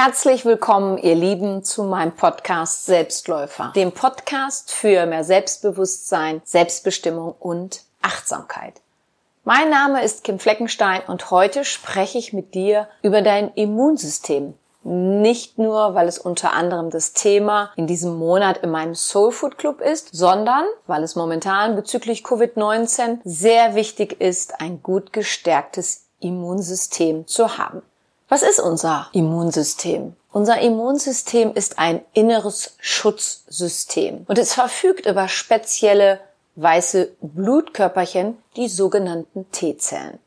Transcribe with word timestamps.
Herzlich 0.00 0.44
willkommen, 0.44 0.96
ihr 0.96 1.16
Lieben, 1.16 1.64
zu 1.64 1.82
meinem 1.82 2.12
Podcast 2.12 2.86
Selbstläufer, 2.86 3.72
dem 3.74 3.90
Podcast 3.90 4.70
für 4.70 5.06
mehr 5.06 5.24
Selbstbewusstsein, 5.24 6.40
Selbstbestimmung 6.44 7.34
und 7.40 7.82
Achtsamkeit. 8.00 8.74
Mein 9.42 9.70
Name 9.70 10.04
ist 10.04 10.22
Kim 10.22 10.38
Fleckenstein 10.38 11.02
und 11.08 11.32
heute 11.32 11.64
spreche 11.64 12.16
ich 12.16 12.32
mit 12.32 12.54
dir 12.54 12.86
über 13.02 13.22
dein 13.22 13.52
Immunsystem. 13.54 14.54
Nicht 14.84 15.58
nur, 15.58 15.96
weil 15.96 16.06
es 16.06 16.18
unter 16.18 16.52
anderem 16.52 16.90
das 16.90 17.12
Thema 17.12 17.72
in 17.74 17.88
diesem 17.88 18.16
Monat 18.18 18.58
in 18.58 18.70
meinem 18.70 18.94
Soul 18.94 19.32
Food 19.32 19.58
Club 19.58 19.80
ist, 19.80 20.10
sondern 20.12 20.64
weil 20.86 21.02
es 21.02 21.16
momentan 21.16 21.74
bezüglich 21.74 22.22
Covid-19 22.22 23.18
sehr 23.24 23.74
wichtig 23.74 24.20
ist, 24.20 24.60
ein 24.60 24.80
gut 24.80 25.12
gestärktes 25.12 26.04
Immunsystem 26.20 27.26
zu 27.26 27.58
haben. 27.58 27.82
Was 28.30 28.42
ist 28.42 28.60
unser 28.60 29.08
Immunsystem? 29.12 30.14
Unser 30.32 30.60
Immunsystem 30.60 31.54
ist 31.54 31.78
ein 31.78 32.02
inneres 32.12 32.76
Schutzsystem 32.78 34.26
und 34.28 34.36
es 34.36 34.52
verfügt 34.52 35.06
über 35.06 35.28
spezielle 35.28 36.20
weiße 36.56 37.10
Blutkörperchen, 37.22 38.36
die 38.56 38.68
sogenannten 38.68 39.50
T-Zellen. 39.50 40.18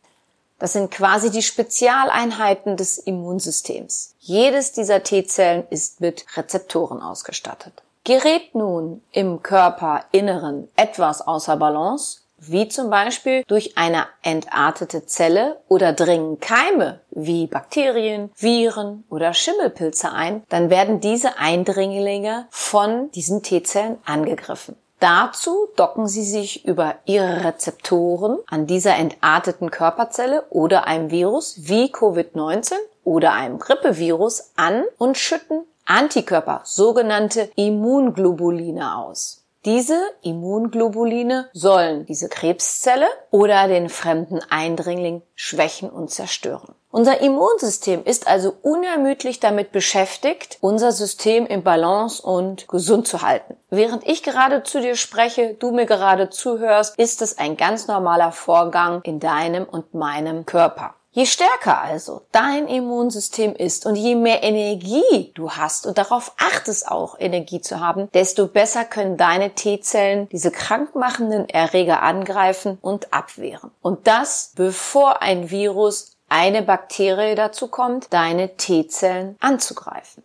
Das 0.57 0.73
sind 0.73 0.89
quasi 0.89 1.29
die 1.29 1.43
Spezialeinheiten 1.43 2.75
des 2.75 2.97
Immunsystems. 2.97 4.15
Jedes 4.19 4.71
dieser 4.71 5.03
T-Zellen 5.03 5.67
ist 5.69 6.01
mit 6.01 6.25
Rezeptoren 6.35 7.01
ausgestattet. 7.01 7.83
Gerät 8.03 8.55
nun 8.55 9.03
im 9.11 9.43
Körperinneren 9.43 10.69
etwas 10.75 11.21
außer 11.21 11.55
Balance, 11.57 12.20
wie 12.41 12.67
zum 12.67 12.89
Beispiel 12.89 13.43
durch 13.47 13.77
eine 13.77 14.05
entartete 14.23 15.05
Zelle 15.05 15.61
oder 15.67 15.93
dringen 15.93 16.39
Keime 16.39 17.01
wie 17.11 17.47
Bakterien, 17.47 18.31
Viren 18.35 19.03
oder 19.09 19.33
Schimmelpilze 19.33 20.11
ein, 20.11 20.43
dann 20.49 20.69
werden 20.69 20.99
diese 20.99 21.37
Eindringlinge 21.37 22.47
von 22.49 23.11
diesen 23.11 23.43
T-Zellen 23.43 23.97
angegriffen. 24.05 24.75
Dazu 24.99 25.67
docken 25.75 26.07
sie 26.07 26.23
sich 26.23 26.65
über 26.65 26.95
ihre 27.05 27.43
Rezeptoren 27.43 28.37
an 28.47 28.67
dieser 28.67 28.95
entarteten 28.97 29.71
Körperzelle 29.71 30.45
oder 30.49 30.85
einem 30.85 31.09
Virus 31.09 31.55
wie 31.67 31.91
Covid-19 31.91 32.73
oder 33.03 33.33
einem 33.33 33.57
Grippevirus 33.57 34.51
an 34.55 34.83
und 34.99 35.17
schütten 35.17 35.63
Antikörper, 35.85 36.61
sogenannte 36.63 37.49
Immunglobuline 37.55 38.95
aus. 38.95 39.40
Diese 39.63 40.01
Immunglobuline 40.23 41.47
sollen 41.53 42.07
diese 42.07 42.29
Krebszelle 42.29 43.05
oder 43.29 43.67
den 43.67 43.89
fremden 43.89 44.39
Eindringling 44.49 45.21
schwächen 45.35 45.91
und 45.91 46.09
zerstören. 46.09 46.73
Unser 46.89 47.21
Immunsystem 47.21 48.03
ist 48.03 48.27
also 48.27 48.55
unermüdlich 48.63 49.39
damit 49.39 49.71
beschäftigt, 49.71 50.57
unser 50.61 50.91
System 50.91 51.45
im 51.45 51.61
Balance 51.61 52.23
und 52.23 52.67
gesund 52.67 53.07
zu 53.07 53.21
halten. 53.21 53.55
Während 53.69 54.05
ich 54.07 54.23
gerade 54.23 54.63
zu 54.63 54.81
dir 54.81 54.95
spreche, 54.95 55.53
du 55.53 55.71
mir 55.71 55.85
gerade 55.85 56.31
zuhörst, 56.31 56.97
ist 56.97 57.21
es 57.21 57.37
ein 57.37 57.55
ganz 57.55 57.87
normaler 57.87 58.31
Vorgang 58.31 59.03
in 59.03 59.19
deinem 59.19 59.65
und 59.65 59.93
meinem 59.93 60.47
Körper. 60.47 60.95
Je 61.13 61.25
stärker 61.25 61.81
also 61.81 62.21
dein 62.31 62.69
Immunsystem 62.69 63.53
ist 63.53 63.85
und 63.85 63.97
je 63.97 64.15
mehr 64.15 64.43
Energie 64.43 65.33
du 65.35 65.51
hast 65.51 65.85
und 65.85 65.97
darauf 65.97 66.31
achtest 66.37 66.87
auch 66.87 67.19
Energie 67.19 67.59
zu 67.59 67.81
haben, 67.81 68.09
desto 68.13 68.47
besser 68.47 68.85
können 68.85 69.17
deine 69.17 69.53
T-Zellen 69.53 70.29
diese 70.29 70.51
krankmachenden 70.51 71.49
Erreger 71.49 72.01
angreifen 72.01 72.77
und 72.81 73.13
abwehren. 73.13 73.71
Und 73.81 74.07
das 74.07 74.53
bevor 74.55 75.21
ein 75.21 75.49
Virus, 75.51 76.15
eine 76.29 76.61
Bakterie 76.61 77.35
dazu 77.35 77.67
kommt, 77.67 78.13
deine 78.13 78.55
T-Zellen 78.55 79.35
anzugreifen. 79.41 80.23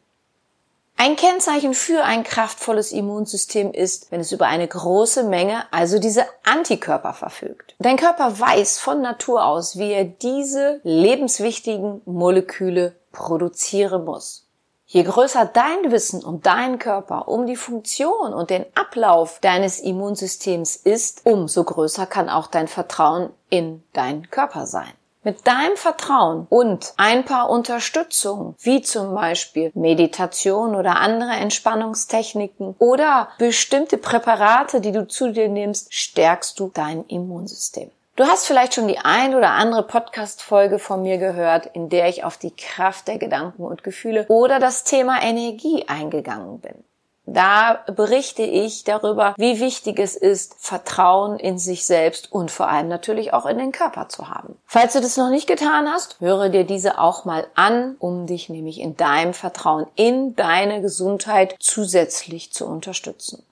Ein 0.98 1.14
Kennzeichen 1.16 1.74
für 1.74 2.04
ein 2.04 2.24
kraftvolles 2.24 2.90
Immunsystem 2.90 3.72
ist, 3.72 4.10
wenn 4.10 4.20
es 4.20 4.32
über 4.32 4.46
eine 4.46 4.66
große 4.66 5.24
Menge, 5.24 5.70
also 5.70 5.98
diese 5.98 6.24
Antikörper 6.42 7.12
verfügt. 7.12 7.74
Dein 7.78 7.98
Körper 7.98 8.40
weiß 8.40 8.78
von 8.78 9.02
Natur 9.02 9.44
aus, 9.44 9.76
wie 9.76 9.92
er 9.92 10.04
diese 10.04 10.80
lebenswichtigen 10.84 12.00
Moleküle 12.06 12.96
produzieren 13.12 14.06
muss. 14.06 14.46
Je 14.86 15.02
größer 15.02 15.44
dein 15.44 15.90
Wissen 15.90 16.24
um 16.24 16.40
deinen 16.40 16.78
Körper, 16.78 17.28
um 17.28 17.46
die 17.46 17.56
Funktion 17.56 18.32
und 18.32 18.48
den 18.48 18.64
Ablauf 18.74 19.40
deines 19.40 19.80
Immunsystems 19.80 20.76
ist, 20.76 21.26
umso 21.26 21.64
größer 21.64 22.06
kann 22.06 22.30
auch 22.30 22.46
dein 22.46 22.68
Vertrauen 22.68 23.30
in 23.50 23.82
deinen 23.92 24.30
Körper 24.30 24.64
sein. 24.64 24.92
Mit 25.26 25.44
deinem 25.44 25.76
Vertrauen 25.76 26.46
und 26.50 26.94
ein 26.98 27.24
paar 27.24 27.50
Unterstützung, 27.50 28.54
wie 28.60 28.80
zum 28.80 29.12
Beispiel 29.12 29.72
Meditation 29.74 30.76
oder 30.76 31.00
andere 31.00 31.32
Entspannungstechniken 31.32 32.76
oder 32.78 33.30
bestimmte 33.36 33.98
Präparate, 33.98 34.80
die 34.80 34.92
du 34.92 35.08
zu 35.08 35.32
dir 35.32 35.48
nimmst, 35.48 35.92
stärkst 35.92 36.60
du 36.60 36.70
dein 36.72 37.04
Immunsystem. 37.06 37.90
Du 38.14 38.22
hast 38.22 38.46
vielleicht 38.46 38.74
schon 38.74 38.86
die 38.86 38.98
ein 38.98 39.34
oder 39.34 39.50
andere 39.50 39.82
Podcast-Folge 39.82 40.78
von 40.78 41.02
mir 41.02 41.18
gehört, 41.18 41.66
in 41.74 41.88
der 41.88 42.08
ich 42.08 42.22
auf 42.22 42.36
die 42.36 42.54
Kraft 42.54 43.08
der 43.08 43.18
Gedanken 43.18 43.64
und 43.64 43.82
Gefühle 43.82 44.26
oder 44.28 44.60
das 44.60 44.84
Thema 44.84 45.20
Energie 45.20 45.86
eingegangen 45.88 46.60
bin. 46.60 46.84
Da 47.26 47.84
berichte 47.92 48.42
ich 48.42 48.84
darüber, 48.84 49.34
wie 49.36 49.58
wichtig 49.58 49.98
es 49.98 50.14
ist, 50.14 50.54
Vertrauen 50.58 51.40
in 51.40 51.58
sich 51.58 51.84
selbst 51.84 52.30
und 52.32 52.52
vor 52.52 52.68
allem 52.68 52.86
natürlich 52.86 53.32
auch 53.32 53.46
in 53.46 53.58
den 53.58 53.72
Körper 53.72 54.08
zu 54.08 54.28
haben. 54.28 54.56
Falls 54.64 54.92
du 54.92 55.00
das 55.00 55.16
noch 55.16 55.28
nicht 55.28 55.48
getan 55.48 55.88
hast, 55.88 56.20
höre 56.20 56.48
dir 56.50 56.62
diese 56.62 57.00
auch 57.00 57.24
mal 57.24 57.48
an, 57.56 57.96
um 57.98 58.26
dich 58.26 58.48
nämlich 58.48 58.80
in 58.80 58.96
deinem 58.96 59.34
Vertrauen 59.34 59.86
in 59.96 60.36
deine 60.36 60.80
Gesundheit 60.80 61.56
zusätzlich 61.58 62.52
zu 62.52 62.64
unterstützen. 62.64 63.42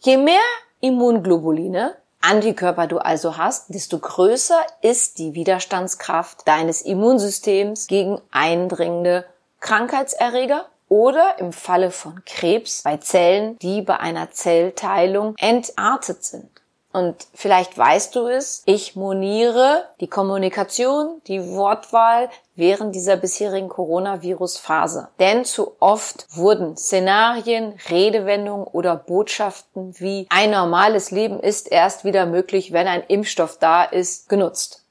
Je 0.00 0.18
mehr 0.18 0.40
Immunglobuline, 0.80 1.96
Antikörper 2.20 2.86
du 2.86 2.98
also 2.98 3.38
hast, 3.38 3.74
desto 3.74 3.98
größer 3.98 4.60
ist 4.82 5.18
die 5.18 5.34
Widerstandskraft 5.34 6.46
deines 6.46 6.82
Immunsystems 6.82 7.86
gegen 7.86 8.20
eindringende 8.30 9.24
Krankheitserreger 9.60 10.66
oder 10.92 11.38
im 11.38 11.54
Falle 11.54 11.90
von 11.90 12.22
Krebs 12.26 12.82
bei 12.82 12.98
Zellen, 12.98 13.58
die 13.60 13.80
bei 13.80 13.98
einer 13.98 14.30
Zellteilung 14.30 15.34
entartet 15.38 16.22
sind. 16.22 16.50
Und 16.92 17.16
vielleicht 17.32 17.78
weißt 17.78 18.14
du 18.14 18.26
es, 18.26 18.62
ich 18.66 18.94
moniere 18.94 19.88
die 20.00 20.06
Kommunikation, 20.06 21.22
die 21.26 21.48
Wortwahl 21.48 22.28
während 22.56 22.94
dieser 22.94 23.16
bisherigen 23.16 23.70
Coronavirus-Phase. 23.70 25.08
Denn 25.18 25.46
zu 25.46 25.74
oft 25.80 26.26
wurden 26.36 26.76
Szenarien, 26.76 27.72
Redewendungen 27.88 28.66
oder 28.66 28.94
Botschaften 28.94 29.98
wie 29.98 30.26
ein 30.28 30.50
normales 30.50 31.10
Leben 31.10 31.40
ist 31.40 31.72
erst 31.72 32.04
wieder 32.04 32.26
möglich, 32.26 32.70
wenn 32.74 32.86
ein 32.86 33.04
Impfstoff 33.08 33.56
da 33.58 33.82
ist, 33.82 34.28
genutzt. 34.28 34.84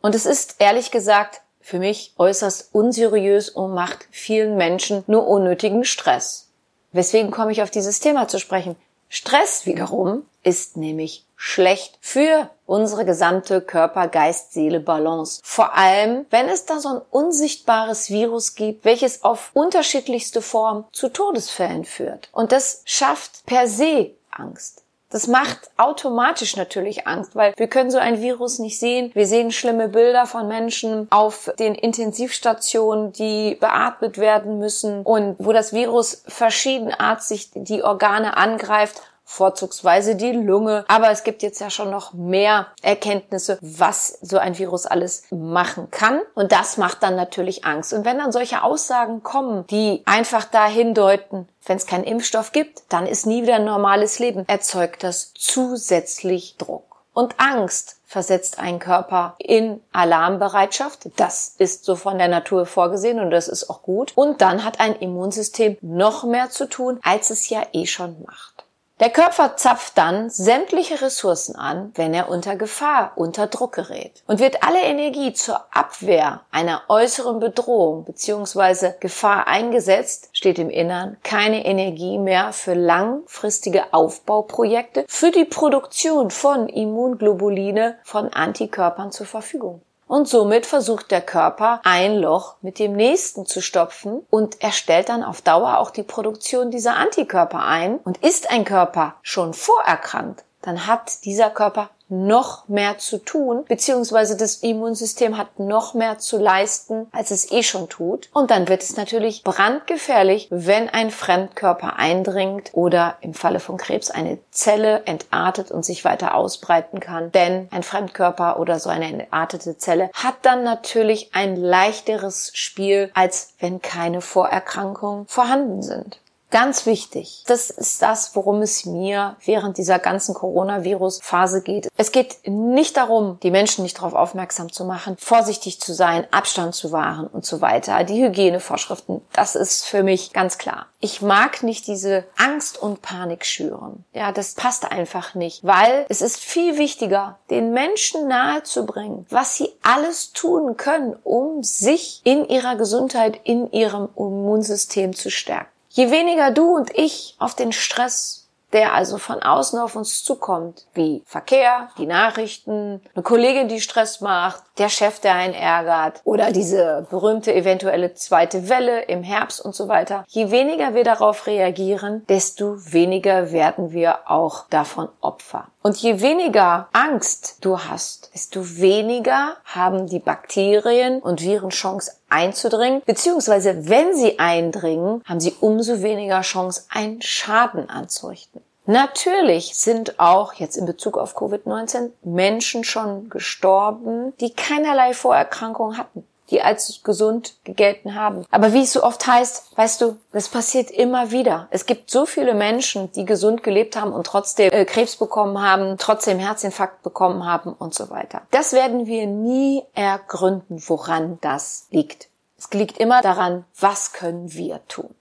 Und 0.00 0.16
es 0.16 0.26
ist 0.26 0.56
ehrlich 0.58 0.90
gesagt 0.90 1.42
für 1.62 1.78
mich 1.78 2.12
äußerst 2.18 2.70
unseriös 2.72 3.48
und 3.48 3.72
macht 3.72 4.06
vielen 4.10 4.56
Menschen 4.56 5.04
nur 5.06 5.26
unnötigen 5.26 5.84
Stress. 5.84 6.48
Weswegen 6.92 7.30
komme 7.30 7.52
ich 7.52 7.62
auf 7.62 7.70
dieses 7.70 8.00
Thema 8.00 8.28
zu 8.28 8.38
sprechen? 8.38 8.76
Stress 9.08 9.66
wiederum 9.66 10.26
ist 10.42 10.76
nämlich 10.76 11.26
schlecht 11.36 11.98
für 12.00 12.48
unsere 12.66 13.04
gesamte 13.04 13.60
Körper-Geist-Seele-Balance. 13.60 15.40
Vor 15.44 15.74
allem, 15.76 16.24
wenn 16.30 16.48
es 16.48 16.66
da 16.66 16.78
so 16.78 16.88
ein 16.88 17.02
unsichtbares 17.10 18.10
Virus 18.10 18.54
gibt, 18.54 18.84
welches 18.84 19.24
auf 19.24 19.50
unterschiedlichste 19.52 20.40
Formen 20.40 20.84
zu 20.92 21.08
Todesfällen 21.08 21.84
führt. 21.84 22.28
Und 22.32 22.52
das 22.52 22.82
schafft 22.84 23.44
per 23.44 23.68
se 23.68 24.12
Angst. 24.30 24.82
Das 25.12 25.26
macht 25.26 25.70
automatisch 25.76 26.56
natürlich 26.56 27.06
Angst, 27.06 27.36
weil 27.36 27.52
wir 27.58 27.68
können 27.68 27.90
so 27.90 27.98
ein 27.98 28.22
Virus 28.22 28.58
nicht 28.58 28.78
sehen. 28.78 29.10
Wir 29.12 29.26
sehen 29.26 29.52
schlimme 29.52 29.88
Bilder 29.88 30.24
von 30.24 30.48
Menschen 30.48 31.06
auf 31.10 31.52
den 31.58 31.74
Intensivstationen, 31.74 33.12
die 33.12 33.56
beatmet 33.60 34.16
werden 34.16 34.58
müssen 34.58 35.02
und 35.02 35.36
wo 35.38 35.52
das 35.52 35.74
Virus 35.74 36.22
verschiedenartig 36.26 37.50
die 37.52 37.82
Organe 37.82 38.38
angreift 38.38 39.02
vorzugsweise 39.32 40.14
die 40.14 40.32
Lunge. 40.32 40.84
Aber 40.88 41.10
es 41.10 41.24
gibt 41.24 41.42
jetzt 41.42 41.60
ja 41.60 41.70
schon 41.70 41.90
noch 41.90 42.12
mehr 42.12 42.66
Erkenntnisse, 42.82 43.58
was 43.60 44.18
so 44.20 44.38
ein 44.38 44.58
Virus 44.58 44.84
alles 44.86 45.24
machen 45.30 45.90
kann. 45.90 46.20
Und 46.34 46.52
das 46.52 46.76
macht 46.76 47.02
dann 47.02 47.16
natürlich 47.16 47.64
Angst. 47.64 47.94
Und 47.94 48.04
wenn 48.04 48.18
dann 48.18 48.32
solche 48.32 48.62
Aussagen 48.62 49.22
kommen, 49.22 49.66
die 49.68 50.02
einfach 50.04 50.44
dahin 50.44 50.94
deuten, 50.94 51.48
wenn 51.64 51.78
es 51.78 51.86
keinen 51.86 52.04
Impfstoff 52.04 52.52
gibt, 52.52 52.82
dann 52.90 53.06
ist 53.06 53.26
nie 53.26 53.42
wieder 53.42 53.56
ein 53.56 53.64
normales 53.64 54.18
Leben, 54.18 54.44
erzeugt 54.48 55.02
das 55.02 55.32
zusätzlich 55.34 56.56
Druck. 56.58 56.84
Und 57.14 57.34
Angst 57.38 57.96
versetzt 58.04 58.58
einen 58.58 58.78
Körper 58.78 59.34
in 59.38 59.80
Alarmbereitschaft. 59.92 61.10
Das 61.16 61.54
ist 61.58 61.84
so 61.84 61.96
von 61.96 62.18
der 62.18 62.28
Natur 62.28 62.66
vorgesehen 62.66 63.20
und 63.20 63.30
das 63.30 63.48
ist 63.48 63.70
auch 63.70 63.82
gut. 63.82 64.12
Und 64.14 64.42
dann 64.42 64.64
hat 64.64 64.80
ein 64.80 64.96
Immunsystem 64.96 65.76
noch 65.80 66.24
mehr 66.24 66.50
zu 66.50 66.68
tun, 66.68 67.00
als 67.02 67.30
es 67.30 67.48
ja 67.48 67.62
eh 67.72 67.86
schon 67.86 68.22
macht. 68.26 68.64
Der 69.02 69.10
Körper 69.10 69.56
zapft 69.56 69.98
dann 69.98 70.30
sämtliche 70.30 71.02
Ressourcen 71.02 71.56
an, 71.56 71.90
wenn 71.96 72.14
er 72.14 72.28
unter 72.28 72.54
Gefahr, 72.54 73.10
unter 73.16 73.48
Druck 73.48 73.72
gerät 73.72 74.22
und 74.28 74.38
wird 74.38 74.62
alle 74.62 74.80
Energie 74.80 75.32
zur 75.32 75.58
Abwehr 75.72 76.42
einer 76.52 76.82
äußeren 76.88 77.40
Bedrohung 77.40 78.04
bzw. 78.04 78.92
Gefahr 79.00 79.48
eingesetzt, 79.48 80.28
steht 80.32 80.60
im 80.60 80.70
Innern 80.70 81.16
keine 81.24 81.66
Energie 81.66 82.16
mehr 82.16 82.52
für 82.52 82.74
langfristige 82.74 83.92
Aufbauprojekte 83.92 85.04
für 85.08 85.32
die 85.32 85.46
Produktion 85.46 86.30
von 86.30 86.68
Immunglobuline 86.68 87.98
von 88.04 88.32
Antikörpern 88.32 89.10
zur 89.10 89.26
Verfügung 89.26 89.82
und 90.12 90.28
somit 90.28 90.66
versucht 90.66 91.10
der 91.10 91.22
Körper 91.22 91.80
ein 91.84 92.18
Loch 92.18 92.56
mit 92.60 92.78
dem 92.78 92.92
nächsten 92.92 93.46
zu 93.46 93.62
stopfen 93.62 94.20
und 94.28 94.62
er 94.62 94.70
stellt 94.70 95.08
dann 95.08 95.24
auf 95.24 95.40
Dauer 95.40 95.78
auch 95.78 95.88
die 95.88 96.02
Produktion 96.02 96.70
dieser 96.70 96.96
Antikörper 96.96 97.64
ein. 97.64 97.96
Und 97.96 98.18
ist 98.18 98.50
ein 98.50 98.66
Körper 98.66 99.14
schon 99.22 99.54
vorerkrankt, 99.54 100.44
dann 100.60 100.86
hat 100.86 101.24
dieser 101.24 101.48
Körper 101.48 101.88
noch 102.12 102.68
mehr 102.68 102.98
zu 102.98 103.18
tun, 103.18 103.64
beziehungsweise 103.66 104.36
das 104.36 104.56
Immunsystem 104.56 105.38
hat 105.38 105.58
noch 105.58 105.94
mehr 105.94 106.18
zu 106.18 106.38
leisten, 106.38 107.08
als 107.10 107.30
es 107.30 107.50
eh 107.50 107.62
schon 107.62 107.88
tut. 107.88 108.28
Und 108.32 108.50
dann 108.50 108.68
wird 108.68 108.82
es 108.82 108.96
natürlich 108.96 109.42
brandgefährlich, 109.42 110.48
wenn 110.50 110.88
ein 110.88 111.10
Fremdkörper 111.10 111.96
eindringt 111.96 112.70
oder 112.74 113.16
im 113.20 113.34
Falle 113.34 113.60
von 113.60 113.78
Krebs 113.78 114.10
eine 114.10 114.38
Zelle 114.50 115.02
entartet 115.06 115.70
und 115.70 115.84
sich 115.84 116.04
weiter 116.04 116.34
ausbreiten 116.34 117.00
kann. 117.00 117.32
Denn 117.32 117.68
ein 117.70 117.82
Fremdkörper 117.82 118.60
oder 118.60 118.78
so 118.78 118.90
eine 118.90 119.06
entartete 119.06 119.78
Zelle 119.78 120.10
hat 120.12 120.34
dann 120.42 120.62
natürlich 120.62 121.30
ein 121.34 121.56
leichteres 121.56 122.50
Spiel, 122.54 123.10
als 123.14 123.54
wenn 123.58 123.80
keine 123.80 124.20
Vorerkrankungen 124.20 125.26
vorhanden 125.26 125.82
sind. 125.82 126.21
Ganz 126.52 126.84
wichtig. 126.84 127.44
Das 127.46 127.70
ist 127.70 128.02
das, 128.02 128.36
worum 128.36 128.60
es 128.60 128.84
mir 128.84 129.36
während 129.42 129.78
dieser 129.78 129.98
ganzen 129.98 130.34
Coronavirus-Phase 130.34 131.62
geht. 131.62 131.88
Es 131.96 132.12
geht 132.12 132.46
nicht 132.46 132.98
darum, 132.98 133.38
die 133.42 133.50
Menschen 133.50 133.82
nicht 133.84 133.96
darauf 133.96 134.12
aufmerksam 134.12 134.70
zu 134.70 134.84
machen, 134.84 135.16
vorsichtig 135.18 135.80
zu 135.80 135.94
sein, 135.94 136.26
Abstand 136.30 136.74
zu 136.74 136.92
wahren 136.92 137.26
und 137.26 137.46
so 137.46 137.62
weiter. 137.62 138.04
Die 138.04 138.22
Hygienevorschriften, 138.22 139.22
das 139.32 139.54
ist 139.54 139.86
für 139.86 140.02
mich 140.02 140.34
ganz 140.34 140.58
klar. 140.58 140.88
Ich 141.00 141.22
mag 141.22 141.62
nicht 141.62 141.86
diese 141.86 142.24
Angst 142.36 142.76
und 142.76 143.00
Panik 143.00 143.46
schüren. 143.46 144.04
Ja, 144.12 144.30
das 144.30 144.52
passt 144.52 144.92
einfach 144.92 145.34
nicht, 145.34 145.64
weil 145.64 146.04
es 146.10 146.20
ist 146.20 146.38
viel 146.38 146.76
wichtiger, 146.76 147.38
den 147.48 147.72
Menschen 147.72 148.28
nahezubringen, 148.28 149.26
was 149.30 149.56
sie 149.56 149.70
alles 149.82 150.32
tun 150.32 150.76
können, 150.76 151.16
um 151.24 151.62
sich 151.62 152.20
in 152.24 152.46
ihrer 152.46 152.76
Gesundheit, 152.76 153.40
in 153.42 153.72
ihrem 153.72 154.10
Immunsystem 154.16 155.14
zu 155.14 155.30
stärken. 155.30 155.71
Je 155.94 156.10
weniger 156.10 156.50
du 156.50 156.74
und 156.74 156.90
ich 156.96 157.36
auf 157.38 157.54
den 157.54 157.70
Stress, 157.70 158.48
der 158.72 158.94
also 158.94 159.18
von 159.18 159.42
außen 159.42 159.78
auf 159.78 159.94
uns 159.94 160.24
zukommt, 160.24 160.86
wie 160.94 161.22
Verkehr, 161.26 161.90
die 161.98 162.06
Nachrichten, 162.06 163.02
eine 163.14 163.22
Kollegin, 163.22 163.68
die 163.68 163.82
Stress 163.82 164.22
macht, 164.22 164.62
der 164.78 164.88
Chef, 164.88 165.20
der 165.20 165.34
einen 165.34 165.52
ärgert 165.52 166.22
oder 166.24 166.50
diese 166.50 167.06
berühmte 167.10 167.54
eventuelle 167.54 168.14
zweite 168.14 168.70
Welle 168.70 169.02
im 169.02 169.22
Herbst 169.22 169.60
und 169.60 169.74
so 169.74 169.88
weiter. 169.88 170.24
Je 170.28 170.50
weniger 170.50 170.94
wir 170.94 171.04
darauf 171.04 171.46
reagieren, 171.46 172.24
desto 172.26 172.76
weniger 172.90 173.52
werden 173.52 173.92
wir 173.92 174.30
auch 174.30 174.64
davon 174.70 175.10
Opfer. 175.20 175.66
Und 175.82 175.98
je 175.98 176.22
weniger 176.22 176.88
Angst 176.92 177.58
du 177.60 177.78
hast, 177.78 178.30
desto 178.32 178.78
weniger 178.78 179.56
haben 179.66 180.06
die 180.06 180.20
Bakterien 180.20 181.20
und 181.20 181.42
Viren 181.42 181.70
Chance 181.70 182.12
einzudringen, 182.32 183.02
beziehungsweise 183.04 183.88
wenn 183.88 184.14
sie 184.16 184.38
eindringen, 184.38 185.22
haben 185.24 185.40
sie 185.40 185.54
umso 185.60 186.02
weniger 186.02 186.40
Chance, 186.40 186.86
einen 186.90 187.22
Schaden 187.22 187.90
anzurichten. 187.90 188.62
Natürlich 188.86 189.76
sind 189.76 190.18
auch 190.18 190.54
jetzt 190.54 190.76
in 190.76 190.86
Bezug 190.86 191.16
auf 191.16 191.36
Covid-19 191.36 192.10
Menschen 192.24 192.82
schon 192.82 193.28
gestorben, 193.28 194.32
die 194.40 194.52
keinerlei 194.52 195.14
Vorerkrankungen 195.14 195.96
hatten 195.96 196.24
die 196.52 196.62
als 196.62 197.02
gesund 197.02 197.54
gegelten 197.64 198.14
haben. 198.14 198.44
Aber 198.50 198.72
wie 198.72 198.82
es 198.82 198.92
so 198.92 199.02
oft 199.02 199.26
heißt, 199.26 199.76
weißt 199.76 200.00
du, 200.02 200.18
das 200.32 200.48
passiert 200.48 200.90
immer 200.90 201.30
wieder. 201.30 201.66
Es 201.70 201.86
gibt 201.86 202.10
so 202.10 202.26
viele 202.26 202.54
Menschen, 202.54 203.10
die 203.12 203.24
gesund 203.24 203.62
gelebt 203.62 203.96
haben 203.96 204.12
und 204.12 204.26
trotzdem 204.26 204.70
äh, 204.70 204.84
Krebs 204.84 205.16
bekommen 205.16 205.60
haben, 205.62 205.96
trotzdem 205.98 206.38
Herzinfarkt 206.38 207.02
bekommen 207.02 207.46
haben 207.46 207.72
und 207.72 207.94
so 207.94 208.10
weiter. 208.10 208.42
Das 208.50 208.72
werden 208.74 209.06
wir 209.06 209.26
nie 209.26 209.82
ergründen, 209.94 210.82
woran 210.86 211.38
das 211.40 211.86
liegt. 211.90 212.28
Es 212.58 212.70
liegt 212.72 212.98
immer 212.98 213.22
daran, 213.22 213.64
was 213.80 214.12
können 214.12 214.52
wir 214.52 214.86
tun. 214.86 215.14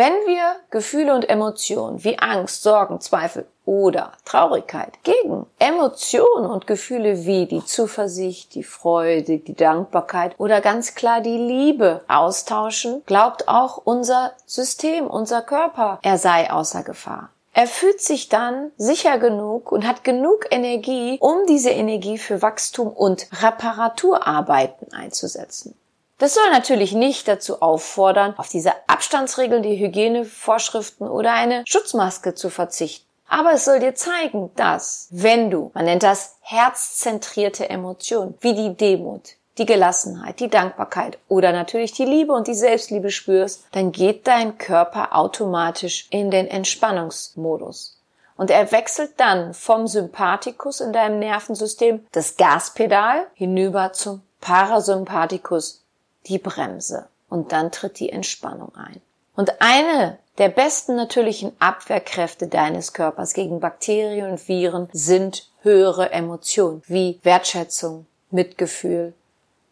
Wenn 0.00 0.14
wir 0.24 0.56
Gefühle 0.70 1.14
und 1.14 1.28
Emotionen 1.28 2.02
wie 2.04 2.18
Angst, 2.18 2.62
Sorgen, 2.62 3.02
Zweifel 3.02 3.46
oder 3.66 4.12
Traurigkeit 4.24 4.94
gegen 5.02 5.44
Emotionen 5.58 6.46
und 6.46 6.66
Gefühle 6.66 7.26
wie 7.26 7.44
die 7.44 7.62
Zuversicht, 7.62 8.54
die 8.54 8.62
Freude, 8.62 9.36
die 9.36 9.54
Dankbarkeit 9.54 10.36
oder 10.38 10.62
ganz 10.62 10.94
klar 10.94 11.20
die 11.20 11.36
Liebe 11.36 12.00
austauschen, 12.08 13.02
glaubt 13.04 13.46
auch 13.46 13.76
unser 13.84 14.32
System, 14.46 15.06
unser 15.06 15.42
Körper, 15.42 15.98
er 16.00 16.16
sei 16.16 16.50
außer 16.50 16.82
Gefahr. 16.82 17.28
Er 17.52 17.66
fühlt 17.66 18.00
sich 18.00 18.30
dann 18.30 18.70
sicher 18.78 19.18
genug 19.18 19.70
und 19.70 19.86
hat 19.86 20.02
genug 20.02 20.46
Energie, 20.50 21.18
um 21.20 21.44
diese 21.46 21.70
Energie 21.70 22.16
für 22.16 22.40
Wachstum 22.40 22.88
und 22.88 23.26
Reparaturarbeiten 23.42 24.94
einzusetzen. 24.94 25.74
Das 26.20 26.34
soll 26.34 26.50
natürlich 26.50 26.92
nicht 26.92 27.28
dazu 27.28 27.62
auffordern, 27.62 28.34
auf 28.36 28.50
diese 28.50 28.72
Abstandsregeln, 28.86 29.62
die 29.62 29.78
Hygienevorschriften 29.78 31.08
oder 31.08 31.32
eine 31.32 31.64
Schutzmaske 31.66 32.34
zu 32.34 32.50
verzichten. 32.50 33.06
Aber 33.26 33.52
es 33.52 33.64
soll 33.64 33.80
dir 33.80 33.94
zeigen, 33.94 34.50
dass, 34.54 35.08
wenn 35.10 35.50
du, 35.50 35.70
man 35.72 35.86
nennt 35.86 36.02
das 36.02 36.36
herzzentrierte 36.42 37.70
Emotionen, 37.70 38.34
wie 38.42 38.52
die 38.52 38.76
Demut, 38.76 39.36
die 39.56 39.64
Gelassenheit, 39.64 40.40
die 40.40 40.50
Dankbarkeit 40.50 41.16
oder 41.26 41.52
natürlich 41.52 41.92
die 41.92 42.04
Liebe 42.04 42.34
und 42.34 42.48
die 42.48 42.54
Selbstliebe 42.54 43.10
spürst, 43.10 43.64
dann 43.72 43.90
geht 43.90 44.26
dein 44.26 44.58
Körper 44.58 45.16
automatisch 45.16 46.06
in 46.10 46.30
den 46.30 46.48
Entspannungsmodus. 46.48 47.96
Und 48.36 48.50
er 48.50 48.70
wechselt 48.72 49.12
dann 49.16 49.54
vom 49.54 49.86
Sympathikus 49.86 50.80
in 50.80 50.92
deinem 50.92 51.18
Nervensystem, 51.18 52.04
das 52.12 52.36
Gaspedal, 52.36 53.26
hinüber 53.32 53.94
zum 53.94 54.20
Parasympathikus, 54.42 55.80
die 56.26 56.38
Bremse 56.38 57.08
und 57.28 57.52
dann 57.52 57.72
tritt 57.72 57.98
die 57.98 58.10
Entspannung 58.10 58.74
ein. 58.74 59.00
Und 59.36 59.60
eine 59.60 60.18
der 60.38 60.48
besten 60.48 60.96
natürlichen 60.96 61.52
Abwehrkräfte 61.58 62.48
deines 62.48 62.92
Körpers 62.92 63.34
gegen 63.34 63.60
Bakterien 63.60 64.30
und 64.30 64.48
Viren 64.48 64.88
sind 64.92 65.48
höhere 65.62 66.12
Emotionen 66.12 66.82
wie 66.86 67.20
Wertschätzung, 67.22 68.06
Mitgefühl, 68.30 69.14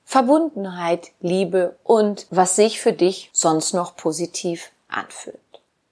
Verbundenheit, 0.05 1.11
Liebe 1.21 1.77
und 1.85 2.27
was 2.31 2.57
sich 2.57 2.81
für 2.81 2.93
dich 2.93 3.31
sonst 3.33 3.75
noch 3.75 3.97
positiv 3.97 4.71
anfühlt. 4.89 5.39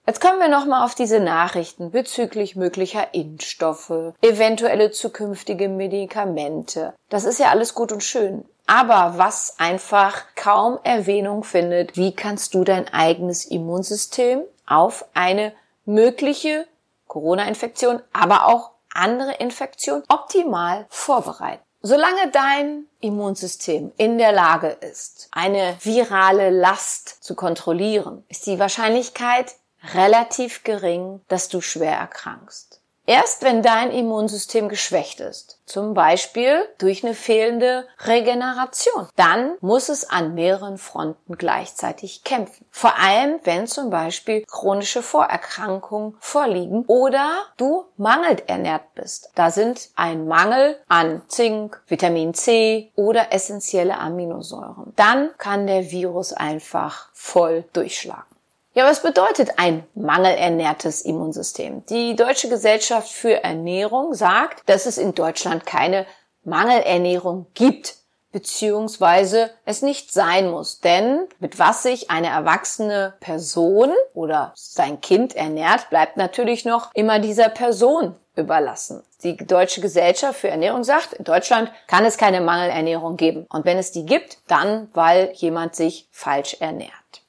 Jetzt 0.06 0.20
kommen 0.20 0.38
wir 0.38 0.48
nochmal 0.48 0.84
auf 0.84 0.94
diese 0.94 1.18
Nachrichten 1.18 1.90
bezüglich 1.90 2.54
möglicher 2.54 3.12
Impfstoffe, 3.12 4.14
eventuelle 4.22 4.92
zukünftige 4.92 5.68
Medikamente. 5.68 6.94
Das 7.08 7.24
ist 7.24 7.40
ja 7.40 7.50
alles 7.50 7.74
gut 7.74 7.90
und 7.90 8.04
schön. 8.04 8.44
Aber 8.68 9.14
was 9.16 9.56
einfach 9.58 10.22
kaum 10.36 10.78
Erwähnung 10.84 11.42
findet, 11.42 11.96
wie 11.96 12.14
kannst 12.14 12.54
du 12.54 12.62
dein 12.62 12.86
eigenes 12.94 13.44
Immunsystem 13.46 14.42
auf 14.64 15.06
eine 15.14 15.52
mögliche 15.84 16.68
Corona-Infektion, 17.08 18.00
aber 18.12 18.46
auch 18.46 18.70
andere 18.94 19.34
Infektionen 19.34 20.04
optimal 20.08 20.86
vorbereiten. 20.88 21.62
Solange 21.82 22.30
dein 22.32 22.86
Immunsystem 23.00 23.92
in 23.96 24.18
der 24.18 24.32
Lage 24.32 24.68
ist, 24.68 25.28
eine 25.32 25.76
virale 25.82 26.50
Last 26.50 27.24
zu 27.24 27.34
kontrollieren, 27.34 28.24
ist 28.28 28.46
die 28.46 28.58
Wahrscheinlichkeit 28.58 29.54
relativ 29.94 30.64
gering, 30.64 31.20
dass 31.28 31.48
du 31.48 31.60
schwer 31.60 31.96
erkrankst. 31.96 32.80
Erst 33.08 33.44
wenn 33.44 33.62
dein 33.62 33.92
Immunsystem 33.92 34.68
geschwächt 34.68 35.20
ist, 35.20 35.60
zum 35.64 35.94
Beispiel 35.94 36.64
durch 36.78 37.04
eine 37.04 37.14
fehlende 37.14 37.86
Regeneration, 38.00 39.08
dann 39.14 39.54
muss 39.60 39.88
es 39.88 40.10
an 40.10 40.34
mehreren 40.34 40.76
Fronten 40.76 41.36
gleichzeitig 41.38 42.24
kämpfen. 42.24 42.66
Vor 42.68 42.98
allem, 42.98 43.38
wenn 43.44 43.68
zum 43.68 43.90
Beispiel 43.90 44.44
chronische 44.50 45.02
Vorerkrankungen 45.02 46.16
vorliegen 46.18 46.84
oder 46.88 47.30
du 47.56 47.84
mangelt 47.96 48.48
ernährt 48.48 48.92
bist. 48.96 49.30
Da 49.36 49.52
sind 49.52 49.88
ein 49.94 50.26
Mangel 50.26 50.76
an 50.88 51.22
Zink, 51.28 51.80
Vitamin 51.86 52.34
C 52.34 52.90
oder 52.96 53.32
essentielle 53.32 53.98
Aminosäuren. 53.98 54.92
Dann 54.96 55.30
kann 55.38 55.68
der 55.68 55.92
Virus 55.92 56.32
einfach 56.32 57.08
voll 57.12 57.64
durchschlagen. 57.72 58.35
Ja, 58.76 58.84
was 58.84 59.00
bedeutet 59.00 59.52
ein 59.56 59.86
mangelernährtes 59.94 61.00
Immunsystem? 61.00 61.86
Die 61.86 62.14
Deutsche 62.14 62.50
Gesellschaft 62.50 63.10
für 63.10 63.42
Ernährung 63.42 64.12
sagt, 64.12 64.68
dass 64.68 64.84
es 64.84 64.98
in 64.98 65.14
Deutschland 65.14 65.64
keine 65.64 66.04
Mangelernährung 66.44 67.46
gibt, 67.54 67.94
beziehungsweise 68.32 69.48
es 69.64 69.80
nicht 69.80 70.12
sein 70.12 70.50
muss. 70.50 70.80
Denn 70.80 71.26
mit 71.38 71.58
was 71.58 71.84
sich 71.84 72.10
eine 72.10 72.26
erwachsene 72.26 73.14
Person 73.20 73.94
oder 74.12 74.52
sein 74.54 75.00
Kind 75.00 75.34
ernährt, 75.34 75.88
bleibt 75.88 76.18
natürlich 76.18 76.66
noch 76.66 76.90
immer 76.92 77.18
dieser 77.18 77.48
Person 77.48 78.14
überlassen. 78.34 79.02
Die 79.22 79.38
Deutsche 79.38 79.80
Gesellschaft 79.80 80.38
für 80.38 80.48
Ernährung 80.48 80.84
sagt, 80.84 81.14
in 81.14 81.24
Deutschland 81.24 81.72
kann 81.86 82.04
es 82.04 82.18
keine 82.18 82.42
Mangelernährung 82.42 83.16
geben. 83.16 83.46
Und 83.48 83.64
wenn 83.64 83.78
es 83.78 83.92
die 83.92 84.04
gibt, 84.04 84.36
dann, 84.48 84.90
weil 84.92 85.32
jemand 85.32 85.74
sich 85.74 86.10
falsch 86.12 86.58
ernährt. 86.60 87.22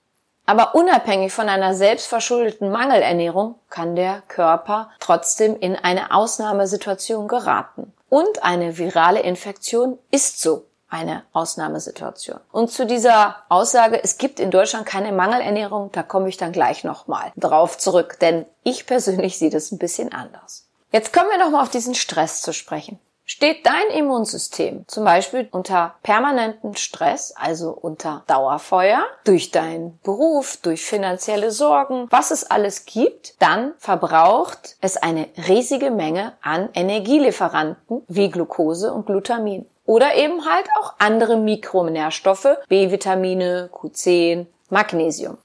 Aber 0.48 0.76
unabhängig 0.76 1.34
von 1.34 1.50
einer 1.50 1.76
selbstverschuldeten 1.76 2.72
Mangelernährung 2.72 3.56
kann 3.70 3.98
der 3.98 4.24
Körper 4.30 4.90
trotzdem 5.02 5.58
in 5.58 5.76
eine 5.76 6.12
Ausnahmesituation 6.12 7.28
geraten. 7.28 7.94
Und 8.08 8.44
eine 8.44 8.78
virale 8.78 9.20
Infektion 9.20 10.00
ist 10.10 10.40
so 10.42 10.66
eine 10.88 11.24
Ausnahmesituation. 11.34 12.40
Und 12.54 12.72
zu 12.72 12.86
dieser 12.86 13.44
Aussage, 13.50 14.02
es 14.02 14.18
gibt 14.18 14.40
in 14.40 14.50
Deutschland 14.50 14.86
keine 14.86 15.12
Mangelernährung, 15.12 15.92
da 15.92 16.02
komme 16.02 16.30
ich 16.30 16.38
dann 16.38 16.54
gleich 16.54 16.86
nochmal 16.86 17.34
drauf 17.36 17.78
zurück, 17.78 18.18
denn 18.22 18.46
ich 18.64 18.86
persönlich 18.86 19.38
sehe 19.38 19.50
das 19.50 19.74
ein 19.74 19.80
bisschen 19.80 20.14
anders. 20.14 20.70
Jetzt 20.94 21.12
kommen 21.12 21.30
wir 21.30 21.38
nochmal 21.38 21.64
auf 21.64 21.70
diesen 21.70 21.94
Stress 21.94 22.42
zu 22.42 22.54
sprechen. 22.54 23.00
Steht 23.30 23.66
dein 23.66 23.90
Immunsystem 23.90 24.86
zum 24.88 25.04
Beispiel 25.04 25.50
unter 25.52 25.96
permanenten 26.02 26.78
Stress, 26.78 27.34
also 27.36 27.72
unter 27.72 28.24
Dauerfeuer, 28.26 29.06
durch 29.26 29.52
deinen 29.52 30.00
Beruf, 30.02 30.56
durch 30.56 30.86
finanzielle 30.86 31.52
Sorgen, 31.52 32.08
was 32.10 32.32
es 32.32 32.46
alles 32.46 32.86
gibt, 32.86 33.36
dann 33.40 33.74
verbraucht 33.80 34.78
es 34.80 34.96
eine 34.96 35.28
riesige 35.46 35.92
Menge 35.92 36.38
an 36.42 36.70
Energielieferanten 36.74 38.04
wie 38.08 38.30
Glucose 38.30 38.94
und 38.94 39.08
Glutamin. 39.08 39.66
Oder 39.86 40.16
eben 40.16 40.46
halt 40.46 40.70
auch 40.80 40.94
andere 40.98 41.36
Mikronährstoffe, 41.36 42.58
B-Vitamine, 42.70 43.70
Q10, 43.74 44.46
Magnesium. 44.70 45.38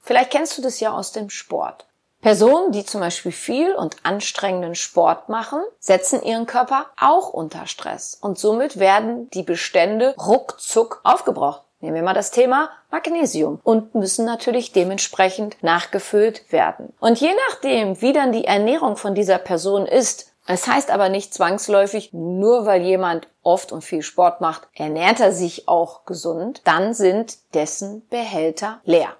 Vielleicht 0.00 0.32
kennst 0.32 0.58
du 0.58 0.62
das 0.62 0.80
ja 0.80 0.90
aus 0.90 1.12
dem 1.12 1.30
Sport. 1.30 1.86
Personen, 2.24 2.72
die 2.72 2.86
zum 2.86 3.02
Beispiel 3.02 3.32
viel 3.32 3.74
und 3.74 3.96
anstrengenden 4.02 4.74
Sport 4.74 5.28
machen, 5.28 5.60
setzen 5.78 6.22
ihren 6.22 6.46
Körper 6.46 6.86
auch 6.98 7.28
unter 7.28 7.66
Stress 7.66 8.16
und 8.18 8.38
somit 8.38 8.78
werden 8.78 9.28
die 9.34 9.42
Bestände 9.42 10.14
ruckzuck 10.16 11.02
aufgebraucht. 11.04 11.64
Nehmen 11.80 11.96
wir 11.96 12.02
mal 12.02 12.14
das 12.14 12.30
Thema 12.30 12.70
Magnesium 12.90 13.60
und 13.62 13.94
müssen 13.94 14.24
natürlich 14.24 14.72
dementsprechend 14.72 15.62
nachgefüllt 15.62 16.50
werden. 16.50 16.94
Und 16.98 17.20
je 17.20 17.28
nachdem, 17.50 18.00
wie 18.00 18.14
dann 18.14 18.32
die 18.32 18.46
Ernährung 18.46 18.96
von 18.96 19.14
dieser 19.14 19.36
Person 19.36 19.84
ist, 19.84 20.32
es 20.46 20.66
heißt 20.66 20.90
aber 20.90 21.10
nicht 21.10 21.34
zwangsläufig, 21.34 22.14
nur 22.14 22.64
weil 22.64 22.80
jemand 22.80 23.28
oft 23.42 23.70
und 23.70 23.84
viel 23.84 24.00
Sport 24.00 24.40
macht, 24.40 24.66
ernährt 24.72 25.20
er 25.20 25.32
sich 25.32 25.68
auch 25.68 26.06
gesund, 26.06 26.62
dann 26.64 26.94
sind 26.94 27.36
dessen 27.52 28.08
Behälter 28.08 28.80
leer. 28.84 29.14